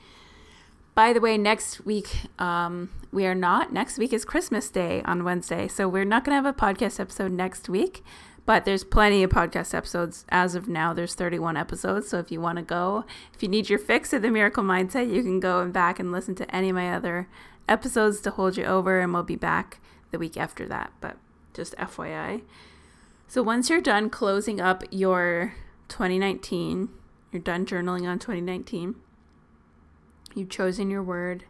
By 0.93 1.13
the 1.13 1.21
way, 1.21 1.37
next 1.37 1.85
week, 1.85 2.09
um, 2.37 2.89
we 3.11 3.25
are 3.25 3.35
not. 3.35 3.71
Next 3.71 3.97
week 3.97 4.13
is 4.13 4.25
Christmas 4.25 4.69
Day 4.69 5.01
on 5.03 5.23
Wednesday. 5.23 5.67
So 5.67 5.87
we're 5.87 6.05
not 6.05 6.23
going 6.23 6.37
to 6.37 6.43
have 6.43 6.45
a 6.45 6.57
podcast 6.57 6.99
episode 6.99 7.31
next 7.31 7.69
week, 7.69 8.03
but 8.45 8.65
there's 8.65 8.83
plenty 8.83 9.23
of 9.23 9.31
podcast 9.31 9.73
episodes. 9.73 10.25
As 10.29 10.53
of 10.53 10.67
now, 10.67 10.93
there's 10.93 11.15
31 11.15 11.55
episodes. 11.55 12.09
So 12.09 12.19
if 12.19 12.29
you 12.29 12.41
want 12.41 12.57
to 12.57 12.63
go, 12.63 13.05
if 13.33 13.41
you 13.41 13.47
need 13.47 13.69
your 13.69 13.79
fix 13.79 14.11
of 14.11 14.21
the 14.21 14.29
miracle 14.29 14.63
mindset, 14.63 15.11
you 15.11 15.23
can 15.23 15.39
go 15.39 15.61
and 15.61 15.71
back 15.71 15.97
and 15.97 16.11
listen 16.11 16.35
to 16.35 16.55
any 16.55 16.69
of 16.69 16.75
my 16.75 16.93
other 16.93 17.29
episodes 17.69 18.19
to 18.21 18.31
hold 18.31 18.57
you 18.57 18.65
over, 18.65 18.99
and 18.99 19.13
we'll 19.13 19.23
be 19.23 19.37
back 19.37 19.79
the 20.11 20.19
week 20.19 20.37
after 20.37 20.67
that. 20.67 20.91
But 21.01 21.17
just 21.53 21.75
FYI. 21.77 22.43
So 23.27 23.41
once 23.41 23.69
you're 23.69 23.81
done 23.81 24.09
closing 24.09 24.59
up 24.59 24.83
your 24.91 25.55
2019, 25.87 26.89
you're 27.31 27.41
done 27.41 27.65
journaling 27.65 28.07
on 28.07 28.19
2019, 28.19 28.95
you've 30.35 30.49
chosen 30.49 30.89
your 30.89 31.03
word. 31.03 31.45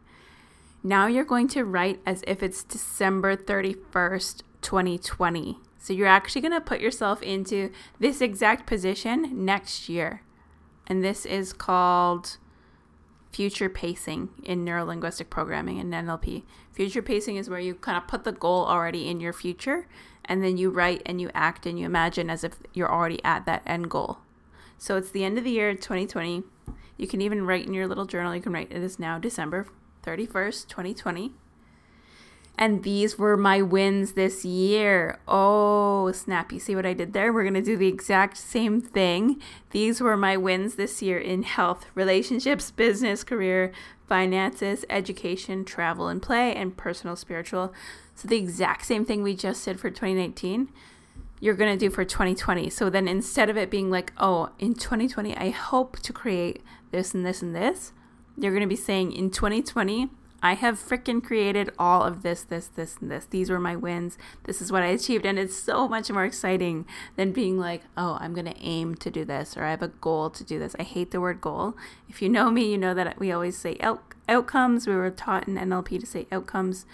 Now 0.84 1.08
you're 1.08 1.24
going 1.24 1.48
to 1.50 1.64
write 1.64 2.00
as 2.06 2.24
if 2.28 2.42
it's 2.42 2.64
December 2.64 3.36
31st, 3.36 4.42
2020. 4.62 5.60
So 5.78 5.94
you're 5.94 6.08
actually 6.08 6.42
going 6.42 6.54
to 6.54 6.62
put 6.62 6.82
yourself 6.82 7.24
into 7.24 7.72
this 8.00 8.22
exact 8.22 8.68
position 8.68 9.46
next 9.46 9.90
year. 9.90 10.22
And 10.86 11.04
this 11.04 11.26
is 11.26 11.54
called 11.54 12.38
future 13.32 13.70
pacing 13.70 14.30
in 14.44 14.66
neurolinguistic 14.66 15.30
programming 15.30 15.80
and 15.80 15.94
NLP. 15.94 16.44
Future 16.74 17.02
pacing 17.02 17.38
is 17.38 17.50
where 17.50 17.60
you 17.60 17.76
kind 17.76 17.98
of 17.98 18.08
put 18.08 18.24
the 18.24 18.32
goal 18.32 18.66
already 18.66 19.08
in 19.08 19.20
your 19.20 19.34
future 19.34 19.88
and 20.26 20.44
then 20.44 20.58
you 20.58 20.70
write 20.70 21.02
and 21.06 21.20
you 21.20 21.32
act 21.34 21.66
and 21.66 21.80
you 21.80 21.86
imagine 21.86 22.30
as 22.30 22.44
if 22.44 22.54
you're 22.74 22.92
already 22.92 23.24
at 23.24 23.46
that 23.46 23.64
end 23.66 23.90
goal. 23.90 24.20
So 24.78 24.98
it's 24.98 25.12
the 25.12 25.24
end 25.24 25.38
of 25.38 25.44
the 25.44 25.52
year 25.52 25.74
2020. 25.74 26.44
You 26.98 27.08
can 27.08 27.22
even 27.22 27.46
write 27.46 27.66
in 27.66 27.74
your 27.74 27.88
little 27.88 28.06
journal, 28.06 28.36
you 28.36 28.42
can 28.42 28.54
write 28.54 28.72
it 28.72 28.82
is 28.82 29.00
now 29.00 29.18
December 29.18 29.68
31st, 30.04 30.68
2020. 30.68 31.34
And 32.58 32.84
these 32.84 33.18
were 33.18 33.38
my 33.38 33.62
wins 33.62 34.14
this 34.14 34.46
year. 34.46 35.20
Oh, 35.28 36.12
snap. 36.12 36.52
You 36.52 36.60
see 36.60 36.76
what 36.76 36.86
I 36.86 36.94
did 36.94 37.14
there? 37.14 37.34
We're 37.34 37.44
going 37.44 37.56
to 37.56 37.62
do 37.62 37.78
the 37.78 37.88
exact 37.88 38.38
same 38.38 38.82
thing. 38.82 39.42
These 39.72 40.00
were 40.00 40.16
my 40.16 40.38
wins 40.38 40.76
this 40.76 41.02
year 41.02 41.18
in 41.18 41.44
health, 41.44 41.86
relationships, 41.96 42.70
business, 42.70 43.24
career, 43.24 43.72
finances, 44.12 44.84
education, 44.90 45.64
travel 45.64 46.10
and 46.10 46.22
play, 46.22 46.54
and 46.54 46.76
personal 46.76 47.16
spiritual. 47.16 47.74
So, 48.14 48.28
the 48.28 48.36
exact 48.36 48.86
same 48.86 49.06
thing 49.06 49.24
we 49.24 49.36
just 49.36 49.64
did 49.64 49.80
for 49.80 49.90
2019, 49.90 50.70
you're 51.40 51.56
going 51.56 51.72
to 51.72 51.80
do 51.80 51.90
for 51.90 52.04
2020. 52.04 52.70
So, 52.70 52.90
then 52.90 53.08
instead 53.08 53.50
of 53.50 53.56
it 53.56 53.72
being 53.72 53.90
like, 53.90 54.12
oh, 54.18 54.50
in 54.60 54.74
2020, 54.74 55.36
I 55.38 55.50
hope 55.52 55.98
to 56.00 56.12
create 56.12 56.62
this 56.92 57.14
and 57.14 57.26
this 57.26 57.42
and 57.42 57.56
this, 57.56 57.94
you're 58.38 58.52
going 58.52 58.62
to 58.62 58.68
be 58.68 58.76
saying, 58.76 59.14
in 59.14 59.32
2020, 59.32 60.10
I 60.44 60.56
have 60.56 60.80
freaking 60.80 61.24
created 61.24 61.70
all 61.78 62.04
of 62.04 62.24
this, 62.24 62.44
this, 62.44 62.68
this, 62.68 62.98
and 63.00 63.12
this. 63.12 63.26
These 63.26 63.50
were 63.50 63.60
my 63.60 63.76
wins. 63.76 64.18
This 64.46 64.62
is 64.62 64.72
what 64.72 64.82
I 64.82 64.88
achieved. 64.88 65.26
And 65.26 65.38
it's 65.38 65.56
so 65.56 65.88
much 65.88 66.10
more 66.12 66.26
exciting 66.26 66.86
than 67.16 67.32
being 67.32 67.60
like, 67.60 67.84
oh, 67.96 68.18
I'm 68.20 68.34
going 68.34 68.48
to 68.48 68.60
aim 68.60 68.96
to 68.96 69.12
do 69.12 69.24
this 69.24 69.56
or 69.56 69.64
I 69.64 69.72
have 69.72 69.84
a 69.84 69.90
goal 69.90 70.30
to 70.32 70.44
do 70.44 70.58
this. 70.58 70.76
I 70.80 70.84
hate 70.84 71.12
the 71.12 71.22
word 71.22 71.42
goal. 71.42 71.76
If 72.10 72.22
you 72.22 72.30
know 72.30 72.50
me, 72.50 72.72
you 72.72 72.78
know 72.78 72.94
that 72.96 73.20
we 73.20 73.32
always 73.32 73.58
say 73.58 73.78
out- 73.82 74.16
outcomes. 74.28 74.88
We 74.88 74.96
were 74.96 75.12
taught 75.12 75.48
in 75.48 75.56
NLP 75.56 76.00
to 76.00 76.06
say 76.08 76.26
outcomes, 76.32 76.86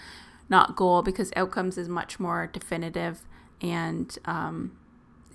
not 0.50 0.76
goal, 0.76 1.02
because 1.02 1.32
outcomes 1.36 1.78
is 1.78 1.88
much 1.88 2.20
more 2.20 2.48
definitive 2.52 3.22
and 3.62 4.18
um, 4.26 4.78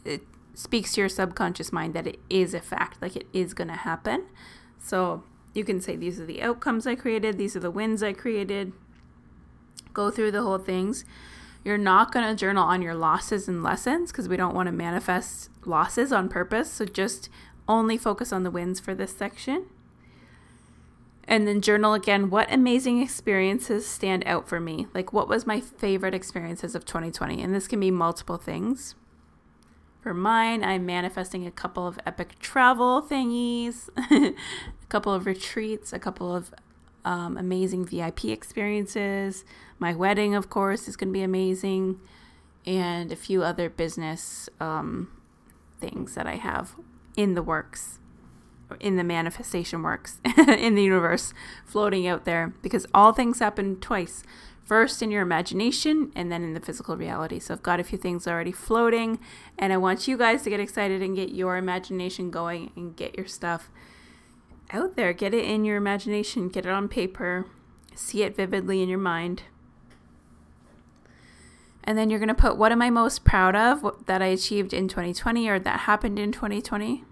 it 0.04 0.22
speaks 0.54 0.94
to 0.94 1.00
your 1.00 1.08
subconscious 1.08 1.72
mind 1.72 1.94
that 1.94 2.06
it 2.06 2.20
is 2.28 2.52
a 2.54 2.60
fact, 2.60 3.00
like 3.00 3.16
it 3.16 3.26
is 3.32 3.54
going 3.54 3.68
to 3.68 3.74
happen. 3.74 4.26
So 4.78 5.24
you 5.54 5.64
can 5.64 5.80
say 5.80 5.96
these 5.96 6.18
are 6.20 6.26
the 6.26 6.42
outcomes 6.42 6.86
I 6.86 6.94
created, 6.94 7.38
these 7.38 7.56
are 7.56 7.60
the 7.60 7.70
wins 7.70 8.02
I 8.02 8.12
created. 8.12 8.72
Go 9.92 10.10
through 10.10 10.30
the 10.30 10.42
whole 10.42 10.58
things. 10.58 11.04
You're 11.64 11.78
not 11.78 12.12
going 12.12 12.26
to 12.26 12.34
journal 12.34 12.64
on 12.64 12.82
your 12.82 12.94
losses 12.94 13.46
and 13.46 13.62
lessons 13.62 14.10
because 14.10 14.28
we 14.28 14.36
don't 14.36 14.54
want 14.54 14.66
to 14.66 14.72
manifest 14.72 15.50
losses 15.64 16.12
on 16.12 16.28
purpose. 16.28 16.70
So 16.72 16.84
just 16.84 17.28
only 17.68 17.96
focus 17.96 18.32
on 18.32 18.42
the 18.42 18.50
wins 18.50 18.80
for 18.80 18.94
this 18.94 19.16
section. 19.16 19.66
And 21.24 21.46
then 21.46 21.60
journal 21.60 21.94
again 21.94 22.30
what 22.30 22.52
amazing 22.52 23.00
experiences 23.00 23.86
stand 23.86 24.24
out 24.26 24.48
for 24.48 24.58
me? 24.58 24.88
Like, 24.92 25.12
what 25.12 25.28
was 25.28 25.46
my 25.46 25.60
favorite 25.60 26.14
experiences 26.14 26.74
of 26.74 26.84
2020? 26.84 27.40
And 27.40 27.54
this 27.54 27.68
can 27.68 27.78
be 27.78 27.90
multiple 27.90 28.38
things. 28.38 28.96
For 30.00 30.12
mine, 30.12 30.64
I'm 30.64 30.84
manifesting 30.84 31.46
a 31.46 31.52
couple 31.52 31.86
of 31.86 31.96
epic 32.04 32.40
travel 32.40 33.02
thingies, 33.02 33.88
couple 34.92 35.14
of 35.14 35.24
retreats, 35.24 35.94
a 35.94 35.98
couple 35.98 36.36
of 36.36 36.52
um, 37.06 37.38
amazing 37.38 37.86
VIP 37.86 38.26
experiences. 38.26 39.42
My 39.78 39.94
wedding, 39.94 40.34
of 40.34 40.50
course, 40.50 40.86
is 40.86 40.96
going 40.96 41.08
to 41.08 41.12
be 41.12 41.22
amazing, 41.22 41.98
and 42.66 43.10
a 43.10 43.16
few 43.16 43.42
other 43.42 43.70
business 43.70 44.50
um, 44.60 45.10
things 45.80 46.14
that 46.14 46.26
I 46.26 46.36
have 46.36 46.74
in 47.16 47.32
the 47.32 47.42
works, 47.42 48.00
in 48.80 48.96
the 48.96 49.02
manifestation 49.02 49.82
works, 49.82 50.20
in 50.36 50.74
the 50.74 50.82
universe, 50.82 51.32
floating 51.64 52.06
out 52.06 52.26
there, 52.26 52.52
because 52.60 52.86
all 52.92 53.14
things 53.14 53.38
happen 53.38 53.80
twice 53.80 54.22
first 54.62 55.02
in 55.02 55.10
your 55.10 55.22
imagination 55.22 56.12
and 56.14 56.30
then 56.30 56.44
in 56.44 56.52
the 56.52 56.60
physical 56.60 56.96
reality. 56.96 57.40
So 57.40 57.54
I've 57.54 57.62
got 57.62 57.80
a 57.80 57.84
few 57.84 57.98
things 57.98 58.28
already 58.28 58.52
floating, 58.52 59.18
and 59.58 59.72
I 59.72 59.78
want 59.78 60.06
you 60.06 60.18
guys 60.18 60.42
to 60.42 60.50
get 60.50 60.60
excited 60.60 61.00
and 61.00 61.16
get 61.16 61.30
your 61.30 61.56
imagination 61.56 62.30
going 62.30 62.72
and 62.76 62.94
get 62.94 63.16
your 63.16 63.26
stuff 63.26 63.70
out 64.72 64.96
there. 64.96 65.12
Get 65.12 65.34
it 65.34 65.44
in 65.44 65.64
your 65.64 65.76
imagination, 65.76 66.48
get 66.48 66.66
it 66.66 66.72
on 66.72 66.88
paper, 66.88 67.46
see 67.94 68.22
it 68.22 68.36
vividly 68.36 68.82
in 68.82 68.88
your 68.88 68.98
mind. 68.98 69.44
And 71.84 71.98
then 71.98 72.10
you're 72.10 72.20
going 72.20 72.28
to 72.28 72.34
put 72.34 72.56
what 72.56 72.72
am 72.72 72.80
I 72.80 72.90
most 72.90 73.24
proud 73.24 73.56
of 73.56 74.06
that 74.06 74.22
I 74.22 74.26
achieved 74.26 74.72
in 74.72 74.88
2020 74.88 75.48
or 75.48 75.58
that 75.58 75.80
happened 75.80 76.18
in 76.18 76.32
2020? 76.32 77.04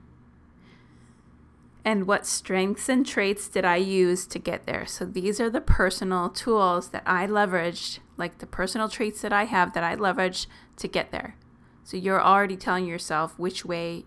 and 1.85 2.07
what 2.07 2.27
strengths 2.27 2.89
and 2.89 3.07
traits 3.07 3.49
did 3.49 3.65
I 3.65 3.77
use 3.77 4.27
to 4.27 4.39
get 4.39 4.67
there? 4.67 4.87
So 4.87 5.05
these 5.05 5.41
are 5.41 5.51
the 5.51 5.61
personal 5.61 6.29
tools 6.29 6.91
that 6.91 7.03
I 7.07 7.27
leveraged, 7.27 8.01
like 8.17 8.39
the 8.39 8.47
personal 8.47 8.89
traits 8.89 9.23
that 9.23 9.33
I 9.33 9.45
have 9.45 9.73
that 9.73 9.85
I 9.85 9.97
leveraged 9.97 10.47
to 10.77 10.89
get 10.89 11.11
there. 11.11 11.37
So 11.85 11.97
you're 11.97 12.23
already 12.23 12.57
telling 12.57 12.87
yourself 12.87 13.39
which 13.39 13.65
way 13.65 14.05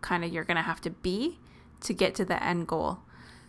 kind 0.00 0.24
of 0.24 0.32
you're 0.32 0.44
going 0.44 0.56
to 0.56 0.62
have 0.62 0.82
to 0.82 0.90
be 0.90 1.38
to 1.84 1.94
get 1.94 2.14
to 2.16 2.24
the 2.24 2.42
end 2.42 2.66
goal. 2.66 2.98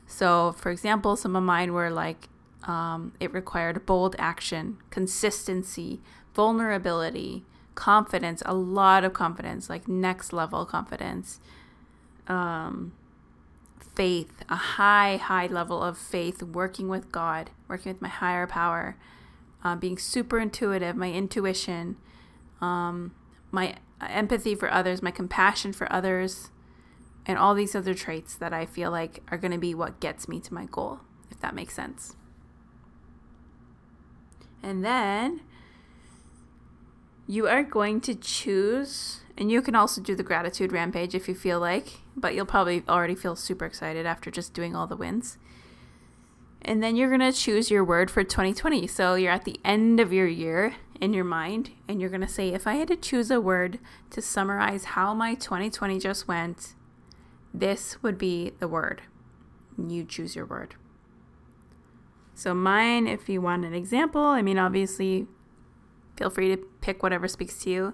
So, 0.07 0.53
for 0.57 0.71
example, 0.71 1.15
some 1.15 1.35
of 1.35 1.43
mine 1.43 1.73
were 1.73 1.89
like 1.89 2.29
um, 2.63 3.13
it 3.19 3.33
required 3.33 3.85
bold 3.85 4.15
action, 4.17 4.77
consistency, 4.89 6.01
vulnerability, 6.33 7.43
confidence, 7.75 8.41
a 8.45 8.53
lot 8.53 9.03
of 9.03 9.13
confidence, 9.13 9.69
like 9.69 9.87
next 9.87 10.33
level 10.33 10.65
confidence. 10.65 11.39
Um, 12.27 12.93
faith, 13.95 14.43
a 14.49 14.55
high, 14.55 15.17
high 15.17 15.47
level 15.47 15.81
of 15.83 15.97
faith, 15.97 16.41
working 16.41 16.89
with 16.89 17.11
God, 17.11 17.51
working 17.67 17.91
with 17.91 18.01
my 18.01 18.09
higher 18.09 18.47
power, 18.47 18.97
uh, 19.63 19.75
being 19.75 19.97
super 19.97 20.39
intuitive, 20.39 20.95
my 20.95 21.11
intuition, 21.11 21.95
um, 22.61 23.13
my 23.51 23.75
empathy 24.01 24.55
for 24.55 24.71
others, 24.71 25.01
my 25.01 25.11
compassion 25.11 25.71
for 25.71 25.91
others, 25.91 26.49
and 27.25 27.37
all 27.37 27.55
these 27.55 27.75
other 27.75 27.93
traits 27.93 28.35
that 28.35 28.53
I 28.53 28.65
feel 28.65 28.91
like 28.91 29.23
are 29.29 29.37
going 29.37 29.51
to 29.51 29.57
be 29.57 29.73
what 29.73 29.99
gets 29.99 30.27
me 30.27 30.39
to 30.41 30.53
my 30.53 30.65
goal, 30.65 30.99
if 31.31 31.39
that 31.39 31.55
makes 31.55 31.73
sense. 31.73 32.15
And 34.61 34.83
then 34.83 35.41
you 37.27 37.47
are 37.47 37.63
going 37.63 38.01
to 38.01 38.15
choose 38.15 39.21
and 39.37 39.51
you 39.51 39.61
can 39.61 39.75
also 39.75 40.01
do 40.01 40.15
the 40.15 40.23
gratitude 40.23 40.71
rampage 40.71 41.13
if 41.13 41.27
you 41.27 41.35
feel 41.35 41.59
like, 41.59 41.99
but 42.15 42.35
you'll 42.35 42.45
probably 42.45 42.83
already 42.87 43.15
feel 43.15 43.35
super 43.35 43.65
excited 43.65 44.05
after 44.05 44.31
just 44.31 44.53
doing 44.53 44.75
all 44.75 44.87
the 44.87 44.95
wins. 44.95 45.37
And 46.61 46.81
then 46.81 46.95
you're 46.95 47.09
going 47.09 47.31
to 47.31 47.37
choose 47.37 47.69
your 47.69 47.83
word 47.83 48.09
for 48.09 48.23
2020. 48.23 48.87
So 48.87 49.15
you're 49.15 49.31
at 49.31 49.43
the 49.43 49.59
end 49.63 49.99
of 49.99 50.13
your 50.13 50.27
year 50.27 50.75
in 51.01 51.13
your 51.13 51.25
mind, 51.25 51.71
and 51.87 51.99
you're 51.99 52.09
going 52.09 52.21
to 52.21 52.27
say, 52.27 52.53
if 52.53 52.65
I 52.65 52.75
had 52.75 52.87
to 52.87 52.95
choose 52.95 53.29
a 53.29 53.41
word 53.41 53.79
to 54.11 54.21
summarize 54.21 54.85
how 54.85 55.13
my 55.13 55.35
2020 55.35 55.99
just 55.99 56.27
went, 56.27 56.73
this 57.59 58.01
would 58.01 58.17
be 58.17 58.53
the 58.59 58.67
word. 58.67 59.01
You 59.77 60.03
choose 60.03 60.35
your 60.35 60.45
word. 60.45 60.75
So, 62.33 62.53
mine, 62.53 63.07
if 63.07 63.29
you 63.29 63.41
want 63.41 63.65
an 63.65 63.73
example, 63.73 64.21
I 64.21 64.41
mean, 64.41 64.57
obviously, 64.57 65.27
feel 66.17 66.29
free 66.29 66.55
to 66.55 66.57
pick 66.81 67.01
whatever 67.01 67.27
speaks 67.27 67.63
to 67.63 67.69
you 67.69 67.93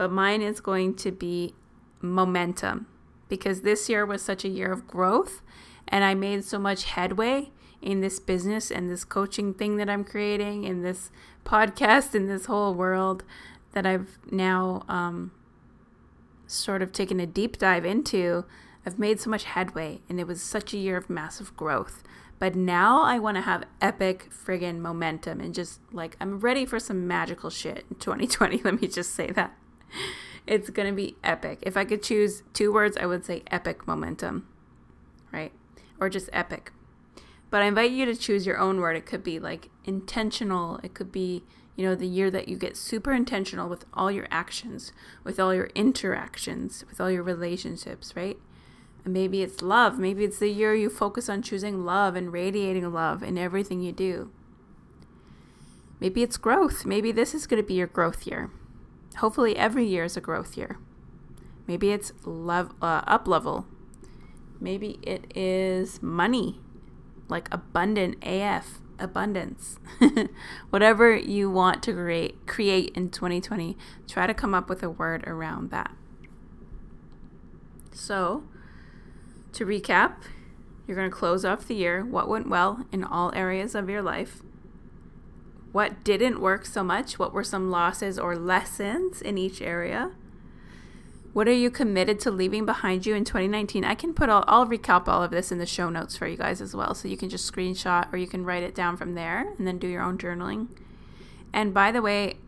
but 0.00 0.10
mine 0.10 0.40
is 0.40 0.60
going 0.60 0.94
to 0.94 1.12
be 1.12 1.52
momentum 2.00 2.86
because 3.28 3.60
this 3.60 3.86
year 3.86 4.06
was 4.06 4.22
such 4.22 4.46
a 4.46 4.48
year 4.48 4.72
of 4.72 4.86
growth 4.86 5.42
and 5.86 6.04
I 6.04 6.14
made 6.14 6.42
so 6.42 6.58
much 6.58 6.84
headway 6.84 7.50
in 7.82 8.00
this 8.00 8.18
business 8.18 8.70
and 8.70 8.88
this 8.88 9.04
coaching 9.04 9.52
thing 9.52 9.76
that 9.76 9.90
I'm 9.90 10.04
creating 10.04 10.64
in 10.64 10.80
this 10.80 11.10
podcast 11.44 12.14
in 12.14 12.28
this 12.28 12.46
whole 12.46 12.72
world 12.72 13.24
that 13.72 13.84
I've 13.84 14.18
now 14.30 14.86
um, 14.88 15.32
sort 16.46 16.80
of 16.80 16.92
taken 16.92 17.20
a 17.20 17.26
deep 17.26 17.58
dive 17.58 17.84
into. 17.84 18.46
I've 18.84 18.98
made 18.98 19.20
so 19.20 19.30
much 19.30 19.44
headway 19.44 20.00
and 20.08 20.18
it 20.18 20.26
was 20.26 20.42
such 20.42 20.72
a 20.72 20.78
year 20.78 20.96
of 20.96 21.10
massive 21.10 21.56
growth. 21.56 22.02
But 22.38 22.54
now 22.54 23.02
I 23.02 23.18
want 23.18 23.36
to 23.36 23.42
have 23.42 23.64
epic 23.82 24.30
friggin' 24.30 24.78
momentum 24.78 25.40
and 25.40 25.54
just 25.54 25.80
like 25.92 26.16
I'm 26.20 26.40
ready 26.40 26.64
for 26.64 26.80
some 26.80 27.06
magical 27.06 27.50
shit 27.50 27.84
in 27.90 27.96
2020. 27.96 28.58
Let 28.64 28.80
me 28.80 28.88
just 28.88 29.14
say 29.14 29.30
that 29.32 29.54
it's 30.46 30.70
going 30.70 30.88
to 30.88 30.94
be 30.94 31.16
epic. 31.22 31.58
If 31.62 31.76
I 31.76 31.84
could 31.84 32.02
choose 32.02 32.42
two 32.54 32.72
words, 32.72 32.96
I 32.96 33.06
would 33.06 33.24
say 33.26 33.42
epic 33.50 33.86
momentum, 33.86 34.48
right? 35.32 35.52
Or 36.00 36.08
just 36.08 36.30
epic. 36.32 36.72
But 37.50 37.62
I 37.62 37.66
invite 37.66 37.90
you 37.90 38.06
to 38.06 38.14
choose 38.14 38.46
your 38.46 38.58
own 38.58 38.80
word. 38.80 38.96
It 38.96 39.06
could 39.06 39.22
be 39.22 39.38
like 39.38 39.68
intentional. 39.84 40.80
It 40.82 40.94
could 40.94 41.12
be, 41.12 41.44
you 41.76 41.84
know, 41.84 41.94
the 41.94 42.06
year 42.06 42.30
that 42.30 42.48
you 42.48 42.56
get 42.56 42.76
super 42.76 43.12
intentional 43.12 43.68
with 43.68 43.84
all 43.92 44.10
your 44.10 44.28
actions, 44.30 44.92
with 45.24 45.38
all 45.38 45.54
your 45.54 45.70
interactions, 45.74 46.84
with 46.88 47.00
all 47.00 47.10
your 47.10 47.24
relationships, 47.24 48.14
right? 48.16 48.38
Maybe 49.04 49.42
it's 49.42 49.62
love. 49.62 49.98
Maybe 49.98 50.24
it's 50.24 50.38
the 50.38 50.48
year 50.48 50.74
you 50.74 50.90
focus 50.90 51.28
on 51.28 51.42
choosing 51.42 51.84
love 51.84 52.14
and 52.16 52.32
radiating 52.32 52.92
love 52.92 53.22
in 53.22 53.38
everything 53.38 53.80
you 53.80 53.92
do. 53.92 54.30
Maybe 55.98 56.22
it's 56.22 56.36
growth. 56.36 56.84
Maybe 56.84 57.12
this 57.12 57.34
is 57.34 57.46
going 57.46 57.62
to 57.62 57.66
be 57.66 57.74
your 57.74 57.86
growth 57.86 58.26
year. 58.26 58.50
Hopefully, 59.18 59.56
every 59.56 59.86
year 59.86 60.04
is 60.04 60.16
a 60.16 60.20
growth 60.20 60.56
year. 60.56 60.78
Maybe 61.66 61.90
it's 61.90 62.12
lev- 62.24 62.74
uh, 62.80 63.02
up 63.06 63.28
level. 63.28 63.66
Maybe 64.60 64.98
it 65.02 65.30
is 65.36 66.02
money, 66.02 66.60
like 67.28 67.48
abundant 67.52 68.16
AF, 68.22 68.80
abundance. 68.98 69.78
Whatever 70.70 71.14
you 71.16 71.50
want 71.50 71.82
to 71.84 71.92
create, 71.92 72.46
create 72.46 72.92
in 72.94 73.10
2020, 73.10 73.76
try 74.08 74.26
to 74.26 74.34
come 74.34 74.54
up 74.54 74.68
with 74.68 74.82
a 74.82 74.90
word 74.90 75.26
around 75.26 75.70
that. 75.70 75.92
So, 77.92 78.44
to 79.52 79.66
recap, 79.66 80.14
you're 80.86 80.96
going 80.96 81.10
to 81.10 81.16
close 81.16 81.44
off 81.44 81.66
the 81.66 81.74
year. 81.74 82.04
What 82.04 82.28
went 82.28 82.48
well 82.48 82.84
in 82.90 83.04
all 83.04 83.32
areas 83.34 83.74
of 83.74 83.88
your 83.88 84.02
life? 84.02 84.42
What 85.72 86.02
didn't 86.02 86.40
work 86.40 86.66
so 86.66 86.82
much? 86.82 87.18
What 87.18 87.32
were 87.32 87.44
some 87.44 87.70
losses 87.70 88.18
or 88.18 88.36
lessons 88.36 89.22
in 89.22 89.38
each 89.38 89.62
area? 89.62 90.10
What 91.32 91.46
are 91.46 91.52
you 91.52 91.70
committed 91.70 92.18
to 92.20 92.30
leaving 92.32 92.66
behind 92.66 93.06
you 93.06 93.14
in 93.14 93.24
2019? 93.24 93.84
I 93.84 93.94
can 93.94 94.14
put 94.14 94.28
all, 94.28 94.42
I'll 94.48 94.66
recap 94.66 95.06
all 95.06 95.22
of 95.22 95.30
this 95.30 95.52
in 95.52 95.58
the 95.58 95.66
show 95.66 95.88
notes 95.88 96.16
for 96.16 96.26
you 96.26 96.36
guys 96.36 96.60
as 96.60 96.74
well. 96.74 96.92
So 96.92 97.06
you 97.06 97.16
can 97.16 97.28
just 97.28 97.50
screenshot 97.50 98.12
or 98.12 98.16
you 98.16 98.26
can 98.26 98.44
write 98.44 98.64
it 98.64 98.74
down 98.74 98.96
from 98.96 99.14
there 99.14 99.54
and 99.56 99.66
then 99.66 99.78
do 99.78 99.86
your 99.86 100.02
own 100.02 100.18
journaling. 100.18 100.66
And 101.52 101.72
by 101.72 101.92
the 101.92 102.02
way, 102.02 102.38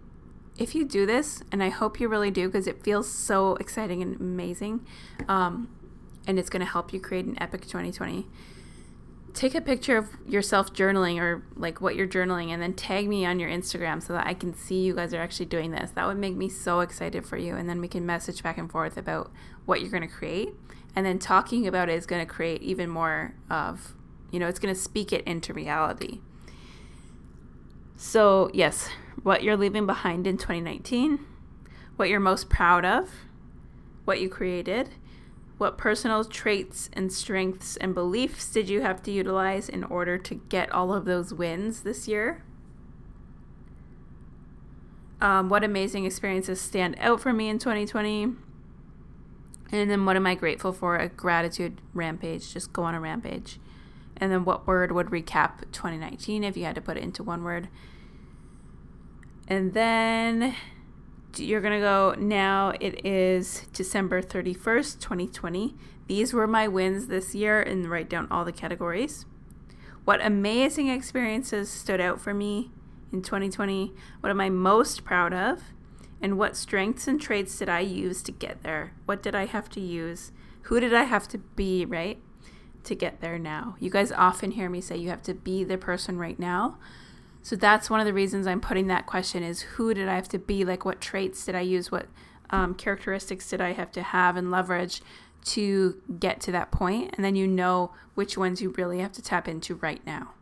if 0.59 0.75
you 0.75 0.85
do 0.85 1.07
this, 1.07 1.45
and 1.53 1.63
I 1.63 1.69
hope 1.69 2.01
you 2.01 2.09
really 2.09 2.31
do 2.31 2.49
because 2.49 2.67
it 2.67 2.83
feels 2.83 3.09
so 3.09 3.55
exciting 3.57 4.03
and 4.03 4.21
amazing, 4.21 4.85
um, 5.29 5.69
and 6.27 6.39
it's 6.39 6.51
going 6.51 6.65
to 6.65 6.71
help 6.71 6.93
you 6.93 7.01
create 7.01 7.27
an 7.27 7.41
epic 7.41 7.63
2020 7.63 8.27
take 9.35 9.55
a 9.55 9.61
picture 9.61 9.97
of 9.97 10.09
yourself 10.27 10.73
journaling 10.73 11.19
or 11.19 11.43
like 11.57 11.81
what 11.81 11.97
you're 11.97 12.07
journaling 12.07 12.49
and 12.49 12.61
then 12.61 12.75
tag 12.75 13.09
me 13.09 13.25
on 13.25 13.41
your 13.41 13.49
Instagram 13.49 14.03
so 14.03 14.13
that 14.13 14.27
I 14.27 14.35
can 14.35 14.55
see 14.55 14.83
you 14.83 14.95
guys 14.95 15.15
are 15.15 15.21
actually 15.21 15.47
doing 15.47 15.71
this. 15.71 15.91
That 15.93 16.07
would 16.07 16.19
make 16.19 16.35
me 16.35 16.49
so 16.49 16.81
excited 16.81 17.25
for 17.25 17.37
you. 17.37 17.57
And 17.57 17.69
then 17.69 17.81
we 17.81 17.89
can 17.89 18.05
message 18.05 18.43
back 18.43 18.59
and 18.59 18.71
forth 18.71 18.97
about 18.97 19.31
what 19.65 19.81
you're 19.81 19.91
going 19.91 20.07
to 20.07 20.15
create. 20.15 20.51
And 20.95 21.07
then 21.07 21.19
talking 21.19 21.67
about 21.67 21.89
it 21.89 21.95
is 21.95 22.07
going 22.07 22.25
to 22.25 22.31
create 22.31 22.63
even 22.63 22.91
more 22.91 23.35
of, 23.51 23.95
you 24.31 24.39
know, 24.39 24.49
it's 24.49 24.59
going 24.59 24.75
to 24.75 24.81
speak 24.81 25.13
it 25.13 25.25
into 25.25 25.55
reality. 25.55 26.21
So, 27.97 28.51
yes, 28.53 28.91
what 29.23 29.43
you're 29.43 29.57
leaving 29.57 29.87
behind 29.87 30.27
in 30.27 30.37
2019, 30.37 31.21
what 31.97 32.09
you're 32.09 32.21
most 32.21 32.51
proud 32.51 32.85
of, 32.85 33.11
what 34.05 34.21
you 34.21 34.29
created, 34.29 34.91
what 35.63 35.79
personal 35.79 36.25
traits 36.25 36.91
and 36.93 37.13
strengths 37.13 37.77
and 37.77 37.95
beliefs 37.95 38.51
did 38.51 38.69
you 38.69 38.81
have 38.81 39.01
to 39.01 39.13
utilize 39.13 39.69
in 39.69 39.85
order 39.85 40.19
to 40.19 40.35
get 40.35 40.71
all 40.73 40.93
of 40.93 41.05
those 41.05 41.33
wins 41.33 41.83
this 41.83 42.09
year? 42.09 42.43
Um, 45.21 45.49
what 45.49 45.63
amazing 45.63 46.05
experiences 46.05 46.61
stand 46.61 46.97
out 46.99 47.21
for 47.21 47.33
me 47.33 47.49
in 47.49 47.61
2020? 47.61 48.25
And 49.71 49.89
then 49.89 50.05
what 50.05 50.17
am 50.17 50.27
I 50.27 50.35
grateful 50.35 50.73
for? 50.73 50.97
A 50.97 51.09
gratitude 51.09 51.81
rampage. 51.95 52.53
Just 52.53 52.73
go 52.73 52.83
on 52.83 52.97
a 52.97 53.01
rampage. 53.01 53.61
and 54.17 54.33
then 54.33 54.45
what 54.45 54.67
word 54.67 54.91
would 54.91 55.07
recap 55.07 55.61
2019 55.71 56.43
if 56.43 56.57
you 56.57 56.65
had 56.65 56.75
to 56.75 56.81
put 56.81 56.97
it 56.97 57.05
into 57.05 57.23
one 57.23 57.45
word. 57.45 57.69
And 59.47 59.75
then 59.75 60.57
you're 61.37 61.61
going 61.61 61.75
to 61.75 61.81
go 61.81 62.15
now 62.19 62.73
it 62.81 63.05
is 63.05 63.67
December 63.73 64.23
31st, 64.23 65.01
2020. 65.01 65.75
These 66.07 66.33
were 66.33 66.47
my 66.47 66.69
wins 66.69 67.07
this 67.07 67.35
year 67.35 67.61
and 67.61 67.91
write 67.91 68.09
down 68.09 68.29
all 68.31 68.45
the 68.45 68.53
categories. 68.53 69.25
What 70.05 70.25
amazing 70.25 70.89
experiences 70.89 71.71
stood 71.71 72.01
out 72.01 72.21
for 72.21 72.35
me 72.35 72.71
in 73.13 73.23
2020? 73.23 73.93
What 74.21 74.31
am 74.31 74.41
I 74.41 74.51
most 74.51 75.05
proud 75.05 75.33
of? 75.33 75.63
And 76.21 76.39
what 76.39 76.57
strengths 76.57 77.09
and 77.09 77.21
traits 77.21 77.59
did 77.59 77.69
I 77.69 77.81
use 77.81 78.23
to 78.25 78.33
get 78.33 78.63
there? 78.63 78.93
What 79.07 79.23
did 79.23 79.35
I 79.35 79.47
have 79.47 79.69
to 79.71 79.81
use? 79.81 80.33
Who 80.63 80.81
did 80.81 80.95
I 80.95 81.05
have 81.05 81.29
to 81.29 81.39
be, 81.39 81.85
right? 81.85 82.19
To 82.85 82.95
get 82.95 83.21
there 83.21 83.39
now. 83.39 83.77
You 83.81 83.91
guys 83.91 84.13
often 84.13 84.53
hear 84.53 84.69
me 84.69 84.81
say 84.81 84.97
you 84.97 85.09
have 85.09 85.23
to 85.23 85.35
be 85.35 85.65
the 85.65 85.79
person 85.79 86.19
right 86.19 86.39
now. 86.39 86.79
So 87.43 87.57
that's 87.57 87.91
one 87.91 88.01
of 88.01 88.07
the 88.07 88.13
reasons 88.13 88.47
I'm 88.47 88.61
putting 88.61 88.87
that 88.87 89.07
question 89.07 89.43
is 89.43 89.63
who 89.63 89.93
did 89.93 90.09
I 90.09 90.15
have 90.15 90.29
to 90.29 90.39
be? 90.39 90.65
Like 90.65 90.85
what 90.85 91.01
traits 91.01 91.45
did 91.45 91.55
I 91.55 91.61
use? 91.61 91.91
What 91.91 92.07
um, 92.51 92.75
characteristics 92.75 93.49
did 93.49 93.61
I 93.61 93.73
have 93.73 93.91
to 93.93 94.03
have 94.03 94.37
and 94.37 94.51
leverage 94.51 95.03
to 95.47 96.01
get 96.21 96.41
to 96.43 96.53
that 96.53 96.71
point? 96.71 97.15
And 97.15 97.25
then 97.25 97.35
you 97.35 97.49
know 97.49 97.93
which 98.15 98.39
ones 98.39 98.63
you 98.63 98.71
really 98.71 99.01
have 99.01 99.13
to 99.13 99.23
tap 99.23 99.49
into 99.49 99.75
right 99.75 100.05
now. 100.07 100.35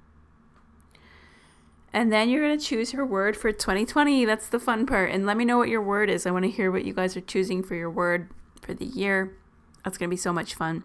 And 1.92 2.12
then 2.12 2.28
you're 2.28 2.46
going 2.46 2.58
to 2.58 2.64
choose 2.64 2.92
your 2.92 3.04
word 3.04 3.36
for 3.36 3.50
2020. 3.50 4.24
That's 4.24 4.48
the 4.48 4.60
fun 4.60 4.86
part. 4.86 5.10
And 5.10 5.26
let 5.26 5.36
me 5.36 5.44
know 5.44 5.58
what 5.58 5.68
your 5.68 5.82
word 5.82 6.08
is. 6.08 6.24
I 6.24 6.30
want 6.30 6.44
to 6.44 6.50
hear 6.50 6.70
what 6.70 6.84
you 6.84 6.92
guys 6.92 7.16
are 7.16 7.22
choosing 7.22 7.62
for 7.62 7.74
your 7.74 7.90
word 7.90 8.30
for 8.60 8.74
the 8.74 8.84
year. 8.84 9.36
That's 9.84 9.98
going 9.98 10.08
to 10.08 10.14
be 10.14 10.18
so 10.18 10.32
much 10.32 10.54
fun. 10.54 10.84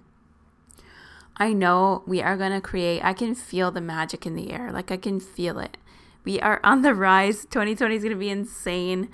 I 1.38 1.54
know 1.54 2.04
we 2.08 2.22
are 2.22 2.38
going 2.38 2.54
to 2.54 2.62
create, 2.62 3.04
I 3.04 3.14
can 3.14 3.36
feel 3.36 3.70
the 3.70 3.82
magic 3.82 4.26
in 4.26 4.36
the 4.36 4.52
air. 4.52 4.72
Like 4.72 4.90
I 4.90 4.98
can 4.98 5.20
feel 5.20 5.60
it. 5.60 5.78
We 6.26 6.40
are 6.42 6.60
on 6.64 6.82
the 6.82 6.94
rise. 6.94 7.46
2020 7.46 7.96
is 7.96 8.04
going 8.04 8.14
to 8.14 8.20
be 8.20 8.30
insane. 8.30 9.10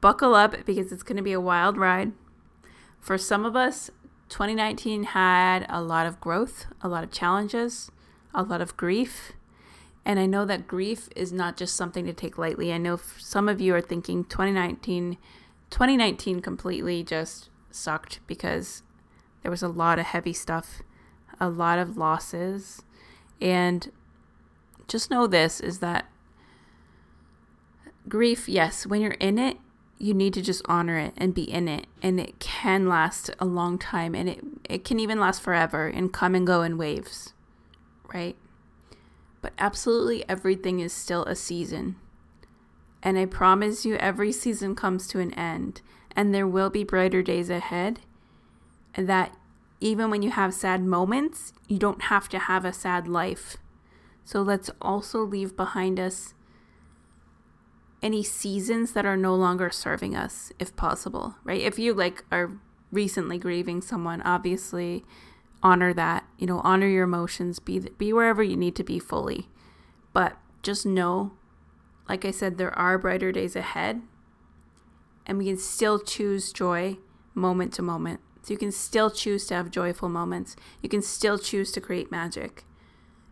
Buckle 0.00 0.34
up 0.34 0.64
because 0.64 0.92
it's 0.92 1.02
going 1.02 1.16
to 1.16 1.22
be 1.22 1.32
a 1.32 1.40
wild 1.40 1.76
ride. 1.76 2.12
For 3.00 3.18
some 3.18 3.44
of 3.44 3.56
us, 3.56 3.90
2019 4.28 5.04
had 5.04 5.66
a 5.68 5.82
lot 5.82 6.06
of 6.06 6.20
growth, 6.20 6.66
a 6.80 6.88
lot 6.88 7.02
of 7.02 7.10
challenges, 7.10 7.90
a 8.32 8.42
lot 8.42 8.60
of 8.60 8.76
grief 8.76 9.32
and 10.04 10.18
I 10.18 10.26
know 10.26 10.44
that 10.44 10.66
grief 10.66 11.08
is 11.14 11.32
not 11.32 11.56
just 11.56 11.76
something 11.76 12.06
to 12.06 12.12
take 12.12 12.36
lightly. 12.36 12.72
I 12.72 12.78
know 12.78 12.98
some 13.18 13.48
of 13.48 13.60
you 13.60 13.74
are 13.74 13.80
thinking 13.80 14.24
2019 14.24 15.16
2019 15.70 16.40
completely 16.40 17.02
just 17.02 17.48
sucked 17.70 18.20
because 18.26 18.82
there 19.40 19.50
was 19.50 19.62
a 19.62 19.68
lot 19.68 19.98
of 19.98 20.04
heavy 20.04 20.34
stuff, 20.34 20.82
a 21.40 21.48
lot 21.48 21.78
of 21.78 21.96
losses. 21.96 22.82
And 23.40 23.90
just 24.86 25.10
know 25.10 25.26
this 25.26 25.60
is 25.60 25.78
that 25.78 26.10
grief, 28.08 28.48
yes, 28.48 28.86
when 28.86 29.00
you're 29.00 29.12
in 29.12 29.38
it, 29.38 29.58
you 29.98 30.14
need 30.14 30.34
to 30.34 30.42
just 30.42 30.62
honor 30.66 30.98
it 30.98 31.14
and 31.16 31.34
be 31.34 31.44
in 31.44 31.68
it. 31.68 31.86
And 32.02 32.18
it 32.18 32.38
can 32.40 32.88
last 32.88 33.30
a 33.38 33.44
long 33.44 33.78
time 33.78 34.14
and 34.14 34.28
it, 34.28 34.40
it 34.68 34.84
can 34.84 34.98
even 34.98 35.20
last 35.20 35.40
forever 35.40 35.86
and 35.86 36.12
come 36.12 36.34
and 36.34 36.46
go 36.46 36.62
in 36.62 36.76
waves, 36.76 37.32
right? 38.12 38.36
but 39.42 39.52
absolutely 39.58 40.26
everything 40.28 40.80
is 40.80 40.92
still 40.92 41.24
a 41.24 41.34
season. 41.34 41.96
And 43.02 43.18
I 43.18 43.26
promise 43.26 43.84
you, 43.84 43.96
every 43.96 44.30
season 44.30 44.76
comes 44.76 45.08
to 45.08 45.18
an 45.18 45.34
end, 45.34 45.82
and 46.14 46.32
there 46.32 46.46
will 46.46 46.70
be 46.70 46.84
brighter 46.84 47.20
days 47.20 47.50
ahead. 47.50 47.98
That 48.96 49.36
even 49.80 50.08
when 50.08 50.22
you 50.22 50.30
have 50.30 50.54
sad 50.54 50.84
moments, 50.84 51.52
you 51.66 51.78
don't 51.78 52.02
have 52.02 52.28
to 52.28 52.38
have 52.38 52.64
a 52.64 52.72
sad 52.72 53.08
life. 53.08 53.56
So 54.24 54.40
let's 54.40 54.70
also 54.80 55.22
leave 55.22 55.56
behind 55.56 55.98
us 55.98 56.34
any 58.02 58.22
seasons 58.22 58.92
that 58.92 59.06
are 59.06 59.16
no 59.16 59.34
longer 59.34 59.70
serving 59.70 60.16
us, 60.16 60.52
if 60.58 60.74
possible, 60.76 61.36
right? 61.44 61.60
If 61.60 61.78
you 61.78 61.94
like 61.94 62.24
are 62.32 62.52
recently 62.90 63.38
grieving 63.38 63.80
someone, 63.80 64.20
obviously 64.22 65.04
honor 65.62 65.94
that, 65.94 66.24
you 66.38 66.46
know, 66.46 66.60
honor 66.64 66.88
your 66.88 67.04
emotions, 67.04 67.58
be 67.58 67.78
be 67.78 68.12
wherever 68.12 68.42
you 68.42 68.56
need 68.56 68.74
to 68.76 68.84
be 68.84 68.98
fully. 68.98 69.48
But 70.12 70.36
just 70.62 70.84
know 70.84 71.32
like 72.08 72.24
I 72.24 72.30
said 72.30 72.58
there 72.58 72.76
are 72.78 72.98
brighter 72.98 73.32
days 73.32 73.56
ahead 73.56 74.02
and 75.24 75.38
we 75.38 75.46
can 75.46 75.56
still 75.56 75.98
choose 75.98 76.52
joy 76.52 76.98
moment 77.34 77.72
to 77.74 77.82
moment. 77.82 78.20
So 78.42 78.52
you 78.52 78.58
can 78.58 78.72
still 78.72 79.10
choose 79.10 79.46
to 79.46 79.54
have 79.54 79.70
joyful 79.70 80.08
moments. 80.08 80.56
You 80.82 80.88
can 80.88 81.00
still 81.00 81.38
choose 81.38 81.70
to 81.72 81.80
create 81.80 82.10
magic. 82.10 82.64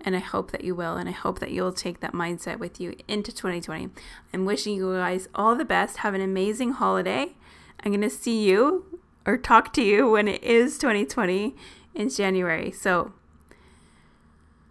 And 0.02 0.16
I 0.16 0.20
hope 0.20 0.50
that 0.50 0.64
you 0.64 0.74
will. 0.74 0.96
And 0.96 1.08
I 1.08 1.12
hope 1.12 1.40
that 1.40 1.50
you'll 1.50 1.72
take 1.72 2.00
that 2.00 2.12
mindset 2.12 2.58
with 2.58 2.80
you 2.80 2.94
into 3.06 3.32
2020. 3.32 3.90
I'm 4.32 4.44
wishing 4.44 4.74
you 4.74 4.94
guys 4.94 5.28
all 5.34 5.54
the 5.54 5.64
best. 5.64 5.98
Have 5.98 6.14
an 6.14 6.20
amazing 6.20 6.72
holiday. 6.72 7.36
I'm 7.82 7.92
going 7.92 8.00
to 8.00 8.10
see 8.10 8.48
you 8.48 9.00
or 9.26 9.36
talk 9.36 9.72
to 9.74 9.82
you 9.82 10.10
when 10.10 10.28
it 10.28 10.42
is 10.42 10.78
2020 10.78 11.54
in 11.94 12.08
January. 12.08 12.70
So 12.70 13.12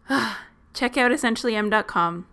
check 0.74 0.98
out 0.98 1.12
essentiallyemm.com. 1.12 2.28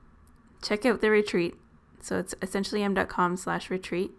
Check 0.63 0.87
out 0.87 1.01
the 1.01 1.11
retreat. 1.11 1.55
So 2.01 2.19
it's 2.19 2.35
essentiallyemm.com 2.35 3.37
slash 3.37 3.71
retreat. 3.71 4.13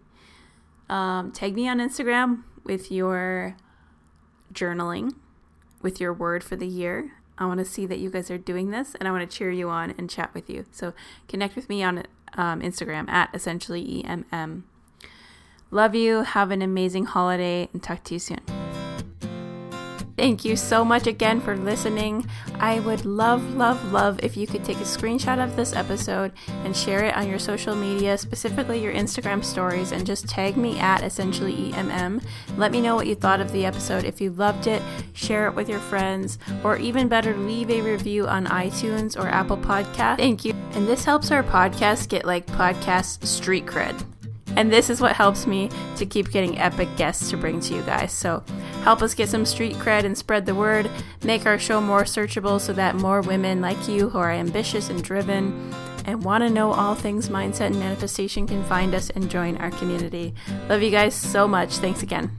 Um, 0.88 1.32
tag 1.32 1.54
me 1.54 1.68
on 1.68 1.78
Instagram 1.78 2.44
with 2.64 2.90
your 2.90 3.56
journaling, 4.52 5.14
with 5.82 6.00
your 6.00 6.12
word 6.12 6.42
for 6.42 6.56
the 6.56 6.66
year. 6.66 7.12
I 7.38 7.46
want 7.46 7.58
to 7.58 7.64
see 7.64 7.86
that 7.86 7.98
you 7.98 8.10
guys 8.10 8.30
are 8.30 8.38
doing 8.38 8.70
this 8.70 8.94
and 8.96 9.08
I 9.08 9.12
want 9.12 9.28
to 9.28 9.36
cheer 9.36 9.50
you 9.50 9.68
on 9.68 9.94
and 9.96 10.10
chat 10.10 10.34
with 10.34 10.50
you. 10.50 10.64
So 10.72 10.92
connect 11.28 11.56
with 11.56 11.68
me 11.68 11.82
on 11.82 12.04
um, 12.34 12.60
Instagram 12.60 13.08
at 13.08 13.32
essentiallyemm. 13.32 14.62
Love 15.70 15.94
you. 15.94 16.22
Have 16.22 16.50
an 16.50 16.62
amazing 16.62 17.06
holiday 17.06 17.68
and 17.72 17.82
talk 17.82 18.02
to 18.04 18.14
you 18.14 18.20
soon. 18.20 18.57
Thank 20.18 20.44
you 20.44 20.56
so 20.56 20.84
much 20.84 21.06
again 21.06 21.40
for 21.40 21.56
listening. 21.56 22.26
I 22.58 22.80
would 22.80 23.06
love, 23.06 23.54
love, 23.54 23.92
love 23.92 24.18
if 24.20 24.36
you 24.36 24.48
could 24.48 24.64
take 24.64 24.78
a 24.78 24.80
screenshot 24.80 25.42
of 25.42 25.54
this 25.54 25.72
episode 25.72 26.32
and 26.64 26.74
share 26.74 27.04
it 27.04 27.14
on 27.16 27.28
your 27.28 27.38
social 27.38 27.76
media, 27.76 28.18
specifically 28.18 28.82
your 28.82 28.92
Instagram 28.92 29.44
stories, 29.44 29.92
and 29.92 30.04
just 30.04 30.28
tag 30.28 30.56
me 30.56 30.76
at 30.80 31.04
essentially 31.04 31.70
EMM. 31.70 32.20
Let 32.56 32.72
me 32.72 32.80
know 32.80 32.96
what 32.96 33.06
you 33.06 33.14
thought 33.14 33.40
of 33.40 33.52
the 33.52 33.64
episode. 33.64 34.02
If 34.02 34.20
you 34.20 34.30
loved 34.30 34.66
it, 34.66 34.82
share 35.12 35.46
it 35.46 35.54
with 35.54 35.68
your 35.68 35.78
friends, 35.78 36.36
or 36.64 36.76
even 36.78 37.06
better, 37.06 37.36
leave 37.36 37.70
a 37.70 37.80
review 37.80 38.26
on 38.26 38.46
iTunes 38.46 39.16
or 39.16 39.28
Apple 39.28 39.56
Podcast. 39.56 40.16
Thank 40.16 40.44
you. 40.44 40.52
And 40.72 40.88
this 40.88 41.04
helps 41.04 41.30
our 41.30 41.44
podcast 41.44 42.08
get 42.08 42.24
like 42.24 42.44
podcast 42.48 43.24
street 43.24 43.66
cred. 43.66 44.04
And 44.58 44.72
this 44.72 44.90
is 44.90 45.00
what 45.00 45.14
helps 45.14 45.46
me 45.46 45.70
to 45.98 46.04
keep 46.04 46.32
getting 46.32 46.58
epic 46.58 46.88
guests 46.96 47.30
to 47.30 47.36
bring 47.36 47.60
to 47.60 47.74
you 47.74 47.82
guys. 47.82 48.12
So 48.12 48.42
help 48.82 49.02
us 49.02 49.14
get 49.14 49.28
some 49.28 49.46
street 49.46 49.76
cred 49.76 50.02
and 50.02 50.18
spread 50.18 50.46
the 50.46 50.54
word. 50.54 50.90
Make 51.22 51.46
our 51.46 51.60
show 51.60 51.80
more 51.80 52.02
searchable 52.02 52.60
so 52.60 52.72
that 52.72 52.96
more 52.96 53.20
women 53.20 53.60
like 53.60 53.86
you 53.86 54.08
who 54.08 54.18
are 54.18 54.32
ambitious 54.32 54.90
and 54.90 55.00
driven 55.00 55.72
and 56.06 56.24
want 56.24 56.42
to 56.42 56.50
know 56.50 56.72
all 56.72 56.96
things 56.96 57.28
mindset 57.28 57.66
and 57.66 57.78
manifestation 57.78 58.48
can 58.48 58.64
find 58.64 58.96
us 58.96 59.10
and 59.10 59.30
join 59.30 59.56
our 59.58 59.70
community. 59.70 60.34
Love 60.68 60.82
you 60.82 60.90
guys 60.90 61.14
so 61.14 61.46
much. 61.46 61.76
Thanks 61.76 62.02
again. 62.02 62.36